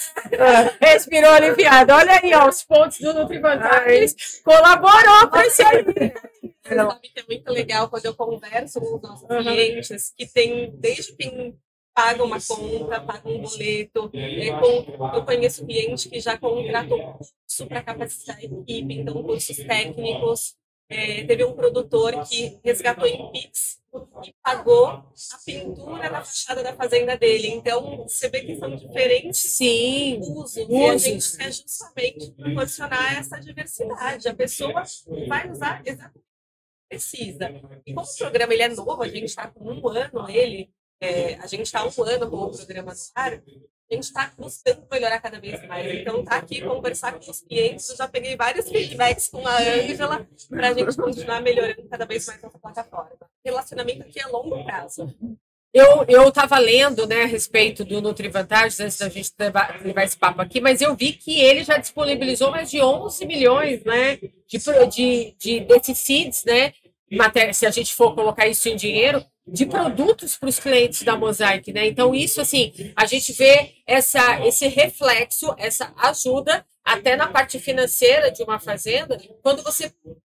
respirou 0.80 1.30
aliviada. 1.30 1.96
Olha 1.96 2.20
aí, 2.22 2.34
ó, 2.34 2.48
os 2.48 2.62
pontos 2.62 2.98
do 2.98 3.12
NutriVantagens 3.12 4.40
colaborou 4.44 5.28
para 5.28 5.46
isso 5.46 5.62
aí. 5.66 5.84
Você 6.64 6.76
sabe 6.76 7.08
que 7.08 7.20
é 7.20 7.24
muito 7.28 7.50
legal 7.50 7.88
quando 7.88 8.06
eu 8.06 8.14
converso 8.14 8.80
com 8.80 8.96
os 8.96 9.02
nossos 9.02 9.28
uhum. 9.28 9.42
clientes, 9.42 10.12
que 10.16 10.26
tem 10.26 10.70
desde 10.76 11.14
quem 11.16 11.58
paga 11.94 12.24
uma 12.24 12.38
conta, 12.40 13.00
paga 13.00 13.28
um 13.28 13.42
boleto. 13.42 14.10
É, 14.14 14.50
com, 14.50 15.14
eu 15.14 15.24
conheço 15.24 15.66
cliente 15.66 16.08
que 16.08 16.20
já 16.20 16.36
contratou 16.38 17.14
curso 17.14 17.66
para 17.68 17.82
capacitar 17.82 18.36
a 18.36 18.42
equipe, 18.42 18.94
então 18.94 19.22
cursos 19.22 19.56
técnicos, 19.56 20.54
é, 20.92 21.24
teve 21.24 21.44
um 21.44 21.54
produtor 21.54 22.12
que 22.28 22.60
resgatou 22.64 23.06
em 23.06 23.32
Pix 23.32 23.80
e 24.24 24.34
pagou 24.42 24.86
a 24.86 25.06
pintura 25.44 26.08
da 26.10 26.24
fachada 26.24 26.62
da 26.62 26.74
fazenda 26.74 27.16
dele. 27.16 27.48
Então, 27.48 28.04
você 28.08 28.28
vê 28.28 28.40
que 28.40 28.56
são 28.56 28.74
diferentes 28.74 29.38
Sim, 29.38 30.18
usos. 30.20 30.56
usos. 30.56 30.68
E 30.68 30.84
a 30.86 30.96
gente 30.96 31.36
quer 31.36 31.52
justamente 31.52 32.30
proporcionar 32.32 33.18
essa 33.18 33.38
diversidade. 33.38 34.28
A 34.28 34.34
pessoa 34.34 34.82
vai 35.28 35.50
usar 35.50 35.82
exatamente 35.84 36.18
o 36.18 36.20
que 36.20 36.88
precisa. 36.88 37.50
E 37.86 37.92
como 37.92 38.06
o 38.06 38.16
programa 38.16 38.54
ele 38.54 38.62
é 38.62 38.68
novo, 38.68 39.02
a 39.02 39.08
gente 39.08 39.24
está 39.24 39.48
com 39.48 39.64
um 39.64 39.88
ano 39.88 40.30
ele, 40.30 40.70
É, 41.04 41.34
a 41.42 41.48
gente 41.48 41.62
está 41.62 41.84
um 41.84 42.02
ano 42.04 42.30
com 42.30 42.36
o 42.36 42.50
programa 42.50 42.94
do 42.94 43.00
ar, 43.16 43.42
a 43.90 43.94
gente 43.94 44.04
está 44.04 44.32
buscando 44.38 44.86
melhorar 44.90 45.20
cada 45.20 45.40
vez 45.40 45.66
mais. 45.66 46.00
Então, 46.00 46.24
tá 46.24 46.36
aqui 46.36 46.60
conversar 46.62 47.12
com 47.18 47.30
os 47.30 47.40
clientes, 47.40 47.88
eu 47.90 47.96
já 47.96 48.08
peguei 48.08 48.36
vários 48.36 48.68
feedbacks 48.68 49.28
com 49.28 49.46
a 49.46 49.58
Ângela 49.58 50.26
para 50.48 50.68
a 50.68 50.74
gente 50.74 50.96
continuar 50.96 51.42
melhorando 51.42 51.88
cada 51.88 52.06
vez 52.06 52.26
mais 52.26 52.42
nossa 52.42 52.58
plataforma. 52.58 53.10
Relacionamento 53.44 54.02
aqui 54.02 54.20
é 54.20 54.26
longo 54.26 54.64
prazo. 54.64 55.14
Eu 55.74 56.04
eu 56.06 56.28
estava 56.28 56.58
lendo 56.58 57.06
né, 57.06 57.22
a 57.22 57.26
respeito 57.26 57.82
do 57.82 58.02
NutriVantagens 58.02 58.78
antes 58.78 58.98
da 58.98 59.08
gente 59.08 59.32
levar, 59.38 59.80
levar 59.82 60.04
esse 60.04 60.18
papo 60.18 60.42
aqui, 60.42 60.60
mas 60.60 60.82
eu 60.82 60.94
vi 60.94 61.14
que 61.14 61.40
ele 61.40 61.64
já 61.64 61.78
disponibilizou 61.78 62.50
mais 62.50 62.70
de 62.70 62.82
11 62.82 63.24
milhões 63.24 63.82
né, 63.82 64.16
de, 64.16 64.58
de, 64.90 65.34
de 65.38 65.60
desses 65.60 65.96
seeds, 65.96 66.44
né, 66.44 66.74
se 67.52 67.66
a 67.66 67.70
gente 67.70 67.94
for 67.94 68.14
colocar 68.14 68.46
isso 68.46 68.68
em 68.68 68.76
dinheiro, 68.76 69.24
de 69.46 69.66
produtos 69.66 70.36
para 70.36 70.48
os 70.48 70.58
clientes 70.58 71.02
da 71.02 71.16
Mosaic, 71.16 71.72
né? 71.72 71.86
Então, 71.86 72.14
isso, 72.14 72.40
assim, 72.40 72.72
a 72.94 73.06
gente 73.06 73.32
vê 73.32 73.74
essa, 73.86 74.46
esse 74.46 74.68
reflexo, 74.68 75.54
essa 75.58 75.92
ajuda 75.96 76.64
até 76.84 77.16
na 77.16 77.28
parte 77.28 77.58
financeira 77.58 78.30
de 78.30 78.42
uma 78.42 78.58
fazenda, 78.58 79.20
quando 79.42 79.62
você 79.62 79.92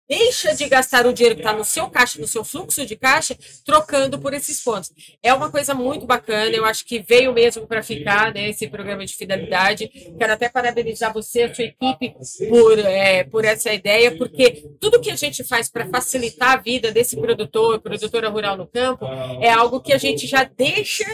deixa 0.09 0.55
de 0.55 0.67
gastar 0.69 1.07
o 1.07 1.13
dinheiro 1.13 1.37
que 1.37 1.43
está 1.43 1.53
no 1.53 1.65
seu 1.65 1.89
caixa, 1.91 2.19
no 2.19 2.27
seu 2.27 2.43
fluxo 2.43 2.87
de 2.87 2.97
caixa, 2.97 3.37
trocando 3.65 4.19
por 4.19 4.33
esses 4.33 4.63
pontos. 4.63 4.91
É 5.23 5.33
uma 5.35 5.51
coisa 5.51 5.75
muito 5.75 6.07
bacana, 6.07 6.51
eu 6.51 6.65
acho 6.65 6.85
que 6.85 7.01
veio 7.01 7.33
mesmo 7.33 7.67
para 7.67 7.83
ficar, 7.83 8.33
né, 8.33 8.49
esse 8.49 8.67
programa 8.69 9.05
de 9.05 9.15
fidelidade. 9.15 9.89
Quero 10.19 10.33
até 10.33 10.49
parabenizar 10.49 11.13
você, 11.13 11.43
a 11.43 11.55
sua 11.55 11.65
equipe, 11.65 12.15
por, 12.49 12.79
é, 12.79 13.25
por 13.25 13.45
essa 13.45 13.73
ideia, 13.73 14.17
porque 14.17 14.65
tudo 14.81 15.01
que 15.01 15.11
a 15.11 15.17
gente 15.17 15.45
faz 15.45 15.69
para 15.69 15.87
facilitar 15.89 16.53
a 16.53 16.57
vida 16.57 16.91
desse 16.91 17.17
produtor, 17.17 17.81
produtora 17.81 18.31
rural 18.31 18.57
no 18.57 18.67
campo, 18.67 19.05
é 19.41 19.51
algo 19.51 19.81
que 19.81 19.93
a 19.93 19.99
gente 19.99 20.27
já 20.27 20.45
deixa 20.45 21.05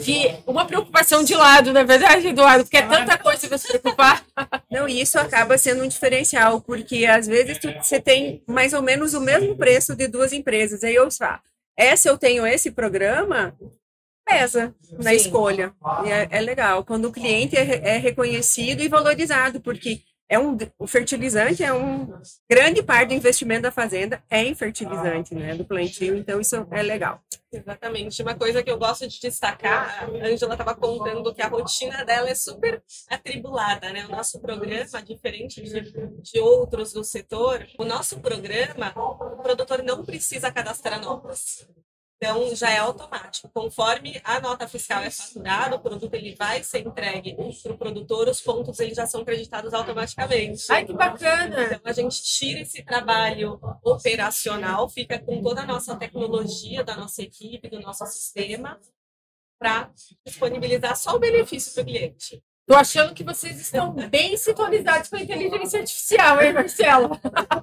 que 0.00 0.34
uma 0.46 0.64
preocupação 0.64 1.22
de 1.22 1.34
lado, 1.34 1.72
na 1.72 1.80
é 1.80 1.84
verdade, 1.84 2.28
Eduardo, 2.28 2.64
porque 2.64 2.78
é 2.78 2.82
tanta 2.82 3.18
coisa 3.18 3.46
para 3.46 3.58
se 3.58 3.68
preocupar. 3.68 4.24
Não, 4.72 4.88
e 4.88 5.02
isso 5.02 5.18
acaba 5.18 5.58
sendo 5.58 5.84
um 5.84 5.88
diferencial, 5.88 6.60
porque 6.62 7.04
às 7.04 7.26
vezes 7.26 7.58
tu, 7.58 7.70
você 7.74 8.00
tem 8.00 8.42
mais 8.48 8.72
ou 8.72 8.80
menos 8.80 9.12
o 9.12 9.20
mesmo 9.20 9.54
preço 9.54 9.94
de 9.94 10.08
duas 10.08 10.32
empresas. 10.32 10.82
Aí 10.82 10.94
eu 10.94 11.10
falo, 11.10 11.40
essa 11.76 12.08
eu 12.08 12.16
tenho 12.16 12.46
esse 12.46 12.70
programa, 12.70 13.54
pesa 14.26 14.74
na 14.92 15.10
Sim. 15.10 15.16
escolha. 15.16 15.74
E 16.06 16.10
é, 16.10 16.28
é, 16.30 16.40
legal. 16.40 16.84
Quando 16.84 17.06
o 17.06 17.12
cliente 17.12 17.54
é, 17.54 17.96
é 17.96 17.96
reconhecido 17.98 18.82
e 18.82 18.88
valorizado, 18.88 19.60
porque 19.60 20.00
é 20.26 20.38
um, 20.38 20.56
o 20.78 20.86
fertilizante 20.86 21.62
é 21.62 21.72
um 21.74 22.10
grande 22.50 22.82
parte 22.82 23.08
do 23.08 23.14
investimento 23.14 23.62
da 23.62 23.70
fazenda 23.70 24.22
é 24.30 24.42
em 24.42 24.54
fertilizante, 24.54 25.34
né, 25.34 25.54
do 25.54 25.66
plantio, 25.66 26.16
então 26.16 26.40
isso 26.40 26.66
é 26.70 26.82
legal. 26.82 27.20
Exatamente. 27.52 28.22
Uma 28.22 28.34
coisa 28.34 28.62
que 28.62 28.70
eu 28.70 28.78
gosto 28.78 29.06
de 29.06 29.20
destacar, 29.20 30.04
a 30.04 30.26
Angela 30.26 30.54
estava 30.54 30.74
contando 30.74 31.34
que 31.34 31.42
a 31.42 31.48
rotina 31.48 32.02
dela 32.02 32.30
é 32.30 32.34
super 32.34 32.82
atribulada, 33.10 33.92
né? 33.92 34.06
O 34.06 34.10
nosso 34.10 34.40
programa, 34.40 35.02
diferente 35.02 35.60
de, 35.60 35.80
de 36.22 36.40
outros 36.40 36.94
do 36.94 37.04
setor, 37.04 37.66
o 37.78 37.84
nosso 37.84 38.20
programa, 38.20 38.94
o 38.96 39.42
produtor 39.42 39.82
não 39.82 40.02
precisa 40.02 40.50
cadastrar 40.50 40.98
notas. 40.98 41.68
Então, 42.22 42.54
já 42.54 42.70
é 42.70 42.78
automático. 42.78 43.50
Conforme 43.52 44.20
a 44.22 44.40
nota 44.40 44.68
fiscal 44.68 45.02
é 45.02 45.10
faturada, 45.10 45.74
o 45.74 45.80
produto 45.80 46.14
ele 46.14 46.36
vai 46.36 46.62
ser 46.62 46.86
entregue 46.86 47.34
para 47.34 47.72
o 47.72 47.76
produtor, 47.76 48.28
os 48.28 48.40
pontos 48.40 48.78
eles 48.78 48.94
já 48.94 49.08
são 49.08 49.24
creditados 49.24 49.74
automaticamente. 49.74 50.70
Ai, 50.70 50.84
que 50.84 50.92
bacana! 50.92 51.64
Então, 51.64 51.80
a 51.84 51.92
gente 51.92 52.22
tira 52.22 52.60
esse 52.60 52.80
trabalho 52.84 53.58
operacional, 53.82 54.88
fica 54.88 55.18
com 55.18 55.42
toda 55.42 55.62
a 55.62 55.66
nossa 55.66 55.96
tecnologia 55.96 56.84
da 56.84 56.94
nossa 56.94 57.22
equipe, 57.22 57.68
do 57.68 57.80
nosso 57.80 58.06
sistema, 58.06 58.78
para 59.58 59.90
disponibilizar 60.24 60.96
só 60.96 61.16
o 61.16 61.18
benefício 61.18 61.74
para 61.74 61.82
o 61.82 61.86
cliente. 61.86 62.40
Tô 62.72 62.76
achando 62.78 63.12
que 63.12 63.22
vocês 63.22 63.60
estão 63.60 63.92
bem 63.92 64.34
sintonizados 64.34 65.10
com 65.10 65.16
a 65.16 65.20
inteligência 65.20 65.80
artificial, 65.80 66.40
hein, 66.40 66.54
Marcelo? 66.54 67.20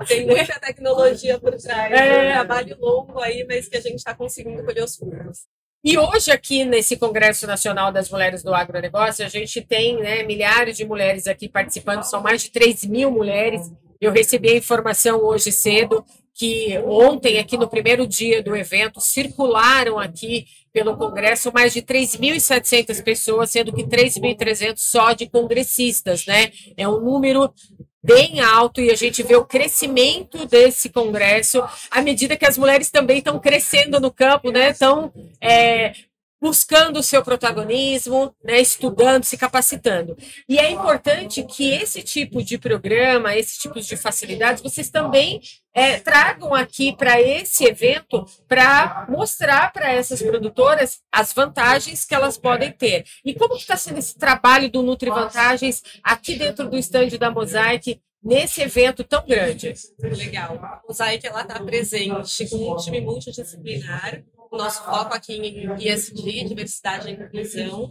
Tem 0.08 0.24
muita 0.24 0.60
tecnologia 0.60 1.40
por 1.40 1.56
trás. 1.56 1.92
É 1.92 2.30
um 2.30 2.32
trabalho 2.34 2.78
longo 2.80 3.20
aí, 3.20 3.44
mas 3.50 3.68
que 3.68 3.76
a 3.76 3.82
gente 3.82 3.96
está 3.96 4.14
conseguindo 4.14 4.64
colher 4.64 4.84
os 4.84 4.96
frutos. 4.96 5.48
E 5.84 5.98
hoje, 5.98 6.30
aqui 6.30 6.64
nesse 6.64 6.96
Congresso 6.96 7.48
Nacional 7.48 7.92
das 7.92 8.08
Mulheres 8.12 8.44
do 8.44 8.54
Agronegócio, 8.54 9.26
a 9.26 9.30
gente 9.30 9.62
tem 9.62 9.98
né, 10.00 10.22
milhares 10.22 10.78
de 10.78 10.86
mulheres 10.86 11.26
aqui 11.26 11.50
participando, 11.50 12.04
são 12.04 12.22
mais 12.22 12.44
de 12.44 12.52
3 12.52 12.86
mil 12.86 13.10
mulheres. 13.10 13.62
Eu 14.00 14.12
recebi 14.12 14.52
a 14.52 14.58
informação 14.58 15.24
hoje 15.24 15.52
cedo 15.52 16.06
que 16.36 16.78
ontem, 16.86 17.40
aqui 17.40 17.58
no 17.58 17.68
primeiro 17.68 18.06
dia 18.06 18.44
do 18.44 18.56
evento, 18.56 19.02
circularam 19.02 19.98
aqui 19.98 20.46
pelo 20.80 20.96
Congresso 20.96 21.52
mais 21.54 21.74
de 21.74 21.82
3.700 21.82 23.04
pessoas, 23.04 23.50
sendo 23.50 23.74
que 23.74 23.84
3.300 23.84 24.76
só 24.78 25.12
de 25.12 25.28
congressistas, 25.28 26.26
né? 26.26 26.52
É 26.78 26.88
um 26.88 27.02
número 27.02 27.54
bem 28.02 28.40
alto 28.40 28.80
e 28.80 28.90
a 28.90 28.96
gente 28.96 29.22
vê 29.22 29.36
o 29.36 29.44
crescimento 29.44 30.46
desse 30.46 30.88
congresso 30.88 31.62
à 31.92 32.02
medida 32.02 32.38
que 32.38 32.46
as 32.46 32.58
mulheres 32.58 32.90
também 32.90 33.18
estão 33.18 33.38
crescendo 33.40 34.00
no 34.00 34.10
campo, 34.10 34.52
né? 34.52 34.70
Estão 34.70 35.12
é, 35.42 35.92
buscando 36.42 37.00
o 37.00 37.04
seu 37.04 37.24
protagonismo, 37.24 38.34
né, 38.44 38.60
estudando, 38.60 39.24
se 39.24 39.38
capacitando. 39.38 40.18
E 40.48 40.58
é 40.58 40.72
importante 40.72 41.44
que 41.44 41.70
esse 41.72 42.02
tipo 42.02 42.42
de 42.42 42.58
programa, 42.58 43.36
esse 43.36 43.60
tipo 43.60 43.80
de 43.80 43.98
facilidades, 43.98 44.64
vocês 44.64 44.90
também 44.90 45.42
é, 45.74 46.00
tragam 46.00 46.54
aqui 46.54 46.96
para 46.96 47.22
esse 47.22 47.66
evento 47.66 48.26
para 48.48 49.06
mostrar 49.10 49.72
para 49.72 49.92
essas 49.92 50.22
produtoras 50.22 51.00
as 51.12 51.34
vantagens 51.34 52.06
que 52.06 52.16
elas 52.16 52.38
podem 52.38 52.72
ter. 52.72 53.06
E 53.24 53.34
como 53.34 53.56
está 53.56 53.76
sendo 53.76 54.00
esse 54.00 54.18
trabalho 54.18 54.70
do 54.70 54.82
Nutri 54.82 55.10
Vantagens 55.10 55.84
aqui 56.04 56.36
dentro 56.36 56.70
do 56.70 56.78
estande 56.78 57.18
da 57.18 57.30
Mosaic 57.30 58.02
nesse 58.24 58.62
evento 58.62 59.04
tão 59.04 59.26
grande? 59.26 59.74
Legal. 60.00 60.56
A 60.62 60.82
Mosaic 60.88 61.26
está 61.26 61.60
presente 61.64 62.48
com 62.50 62.74
um 62.74 62.76
time 62.78 63.02
multidisciplinar 63.02 64.24
o 64.52 64.58
nosso 64.58 64.84
foco 64.84 65.14
aqui 65.14 65.34
em 65.34 65.76
ISD, 65.88 66.44
diversidade 66.46 67.10
e 67.10 67.12
inclusão, 67.12 67.90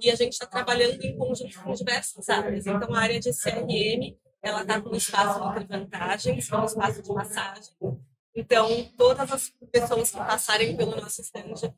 e 0.00 0.10
a 0.10 0.14
gente 0.14 0.32
está 0.32 0.46
trabalhando 0.46 1.02
em 1.02 1.16
conjunto 1.16 1.62
com 1.62 1.72
diversas 1.72 2.28
áreas. 2.28 2.66
Então, 2.66 2.94
a 2.94 3.00
área 3.00 3.18
de 3.18 3.30
CRM, 3.30 4.16
ela 4.42 4.62
está 4.62 4.80
com 4.80 4.90
um 4.90 4.96
espaço 4.96 5.58
de 5.58 5.66
vantagens, 5.66 6.48
com 6.48 6.56
um 6.56 6.64
espaço 6.64 7.02
de 7.02 7.08
massagem. 7.12 7.74
Então, 8.36 8.68
todas 8.96 9.32
as 9.32 9.52
pessoas 9.72 10.10
que 10.10 10.16
passarem 10.18 10.76
pelo 10.76 10.96
nosso 10.96 11.22
stand, 11.22 11.72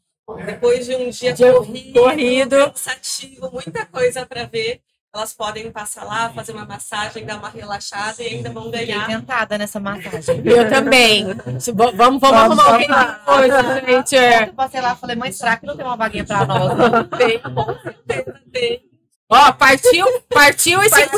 depois 0.45 0.87
de 0.87 0.97
um 0.97 1.09
dia 1.09 1.33
de 1.33 1.53
corrido, 1.53 2.01
corrido, 2.01 2.57
cansativo, 2.57 3.51
muita 3.53 3.87
coisa 3.87 4.27
para 4.27 4.45
ver, 4.47 4.83
elas 5.17 5.33
podem 5.33 5.71
passar 5.71 6.05
lá, 6.05 6.31
fazer 6.31 6.53
uma 6.53 6.65
massagem, 6.65 7.25
dar 7.25 7.39
uma 7.39 7.49
relaxada 7.49 8.23
e 8.23 8.27
ainda 8.27 8.51
vão 8.51 8.71
ganhar. 8.71 9.01
Fiquei 9.01 9.17
tentada 9.17 9.59
nessa 9.59 9.81
massagem. 9.81 10.43
Eu 10.45 10.69
também. 10.69 11.25
vamos, 11.25 11.97
vamos, 11.97 12.21
vamos 12.21 12.59
arrumar 12.59 12.65
alguma 12.65 13.05
coisa, 13.25 13.87
gente. 13.87 14.17
É. 14.17 14.49
Eu 14.49 14.55
passei 14.55 14.81
lá 14.81 14.93
e 14.93 14.97
falei, 14.97 15.17
mãe, 15.17 15.33
será 15.33 15.57
que 15.57 15.67
não 15.67 15.77
tem 15.77 15.85
uma 15.85 15.97
vaguinha 15.97 16.25
para 16.25 16.45
nós? 16.45 16.73
Tem, 17.17 17.41
com 17.41 17.65
certeza 17.83 18.41
tem. 18.53 18.81
Ó, 19.29 19.53
partiu, 19.53 20.07
partiu 20.29 20.81
esse 20.83 21.09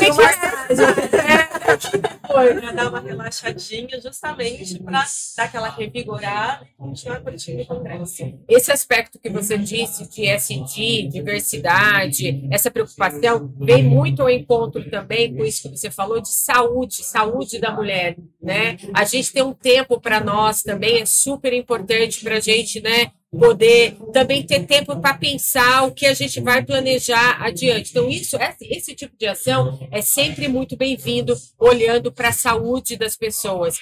partiu 1.65 2.01
Foi, 2.31 2.53
para 2.53 2.71
dar 2.71 2.89
uma 2.89 2.99
relaxadinha, 2.99 3.99
justamente 3.99 4.77
para 4.79 5.03
dar 5.35 5.43
aquela 5.45 5.69
revigorada 5.69 6.63
e 6.63 6.77
continuar 6.77 7.21
curtindo 7.21 7.63
o 7.63 7.65
congresso. 7.65 8.39
Esse 8.47 8.71
aspecto 8.71 9.19
que 9.19 9.29
você 9.29 9.57
disse 9.57 10.07
de 10.07 10.27
SD, 10.27 11.09
diversidade, 11.11 12.47
essa 12.51 12.69
preocupação, 12.69 13.51
vem 13.59 13.83
muito 13.83 14.21
ao 14.21 14.29
encontro 14.29 14.87
também 14.91 15.35
com 15.35 15.43
isso 15.43 15.63
que 15.63 15.75
você 15.75 15.89
falou 15.89 16.21
de 16.21 16.29
saúde, 16.29 17.03
saúde 17.03 17.59
da 17.59 17.71
mulher, 17.71 18.15
né? 18.39 18.77
A 18.93 19.05
gente 19.05 19.33
tem 19.33 19.41
um 19.41 19.53
tempo 19.53 19.99
para 19.99 20.19
nós 20.19 20.61
também, 20.61 21.01
é 21.01 21.05
super 21.05 21.51
importante 21.51 22.23
para 22.23 22.37
a 22.37 22.39
gente, 22.39 22.79
né? 22.79 23.11
Poder 23.31 23.95
também 24.11 24.43
ter 24.43 24.65
tempo 24.65 24.99
para 24.99 25.13
pensar 25.13 25.83
o 25.83 25.91
que 25.91 26.05
a 26.05 26.13
gente 26.13 26.41
vai 26.41 26.63
planejar 26.63 27.41
adiante. 27.41 27.91
Então, 27.91 28.09
isso, 28.09 28.37
esse 28.61 28.95
tipo 28.95 29.15
de 29.17 29.27
ação 29.27 29.87
é 29.91 30.01
sempre 30.01 30.47
muito 30.47 30.75
bem-vindo, 30.75 31.35
olhando 31.57 32.11
para 32.11 32.29
a 32.29 32.33
saúde 32.33 32.97
das 32.97 33.15
pessoas. 33.15 33.79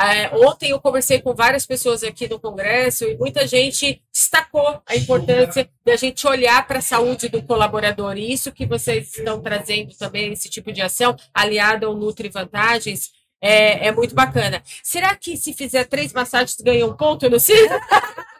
É, 0.00 0.28
ontem 0.36 0.70
eu 0.70 0.80
conversei 0.80 1.20
com 1.20 1.34
várias 1.34 1.66
pessoas 1.66 2.04
aqui 2.04 2.28
no 2.28 2.38
Congresso 2.38 3.04
e 3.04 3.16
muita 3.16 3.48
gente 3.48 4.00
destacou 4.12 4.80
a 4.86 4.94
importância 4.94 5.68
da 5.84 5.96
gente 5.96 6.24
olhar 6.24 6.64
para 6.68 6.78
a 6.78 6.82
saúde 6.82 7.28
do 7.28 7.42
colaborador. 7.42 8.16
E 8.16 8.32
isso 8.32 8.52
que 8.52 8.64
vocês 8.64 9.16
estão 9.16 9.40
trazendo 9.40 9.92
também, 9.96 10.32
esse 10.32 10.48
tipo 10.48 10.72
de 10.72 10.80
ação, 10.80 11.16
aliado 11.34 11.86
ao 11.86 11.96
Nutri 11.96 12.28
Vantagens, 12.28 13.10
é, 13.40 13.88
é 13.88 13.92
muito 13.92 14.14
bacana. 14.14 14.62
Será 14.84 15.16
que 15.16 15.36
se 15.36 15.52
fizer 15.52 15.84
três 15.84 16.12
massagens 16.12 16.56
ganha 16.60 16.86
um 16.86 16.96
ponto 16.96 17.28
no 17.28 17.40
CIS? 17.40 17.68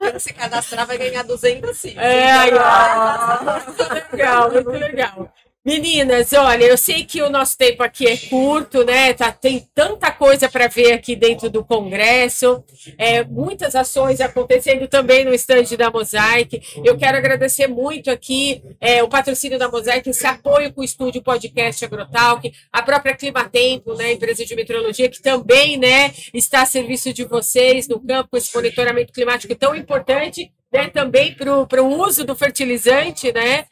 Quem 0.00 0.18
se 0.18 0.32
cadastrar 0.32 0.86
vai 0.86 0.96
ganhar 0.96 1.22
200 1.22 1.76
sim. 1.76 1.94
É, 1.98 2.48
então, 2.48 3.64
muito 3.66 3.92
legal, 3.92 4.50
muito 4.50 4.70
legal. 4.70 5.32
Meninas, 5.70 6.32
olha, 6.32 6.64
eu 6.64 6.76
sei 6.76 7.04
que 7.04 7.22
o 7.22 7.30
nosso 7.30 7.56
tempo 7.56 7.80
aqui 7.80 8.04
é 8.04 8.16
curto, 8.16 8.84
né? 8.84 9.14
Tá, 9.14 9.30
tem 9.30 9.64
tanta 9.72 10.10
coisa 10.10 10.48
para 10.48 10.66
ver 10.66 10.94
aqui 10.94 11.14
dentro 11.14 11.48
do 11.48 11.64
Congresso, 11.64 12.64
é, 12.98 13.22
muitas 13.22 13.76
ações 13.76 14.20
acontecendo 14.20 14.88
também 14.88 15.24
no 15.24 15.32
estande 15.32 15.76
da 15.76 15.88
Mosaic. 15.88 16.60
Eu 16.84 16.98
quero 16.98 17.16
agradecer 17.16 17.68
muito 17.68 18.10
aqui 18.10 18.60
é, 18.80 19.00
o 19.04 19.08
patrocínio 19.08 19.60
da 19.60 19.70
Mosaic, 19.70 20.10
esse 20.10 20.26
apoio 20.26 20.72
com 20.72 20.80
o 20.80 20.84
estúdio 20.84 21.22
podcast 21.22 21.84
Agrotalk, 21.84 22.52
a 22.72 22.82
própria 22.82 23.14
Climatempo, 23.14 23.94
né, 23.94 24.14
empresa 24.14 24.44
de 24.44 24.56
meteorologia, 24.56 25.08
que 25.08 25.22
também 25.22 25.76
né, 25.76 26.12
está 26.34 26.62
a 26.62 26.66
serviço 26.66 27.12
de 27.12 27.22
vocês 27.22 27.86
no 27.86 28.04
campo, 28.04 28.36
esse 28.36 28.52
monitoramento 28.52 29.12
climático 29.12 29.54
tão 29.54 29.76
importante, 29.76 30.50
né, 30.72 30.88
também 30.88 31.32
para 31.32 31.80
o 31.80 32.00
uso 32.00 32.24
do 32.24 32.34
fertilizante, 32.34 33.32
né? 33.32 33.66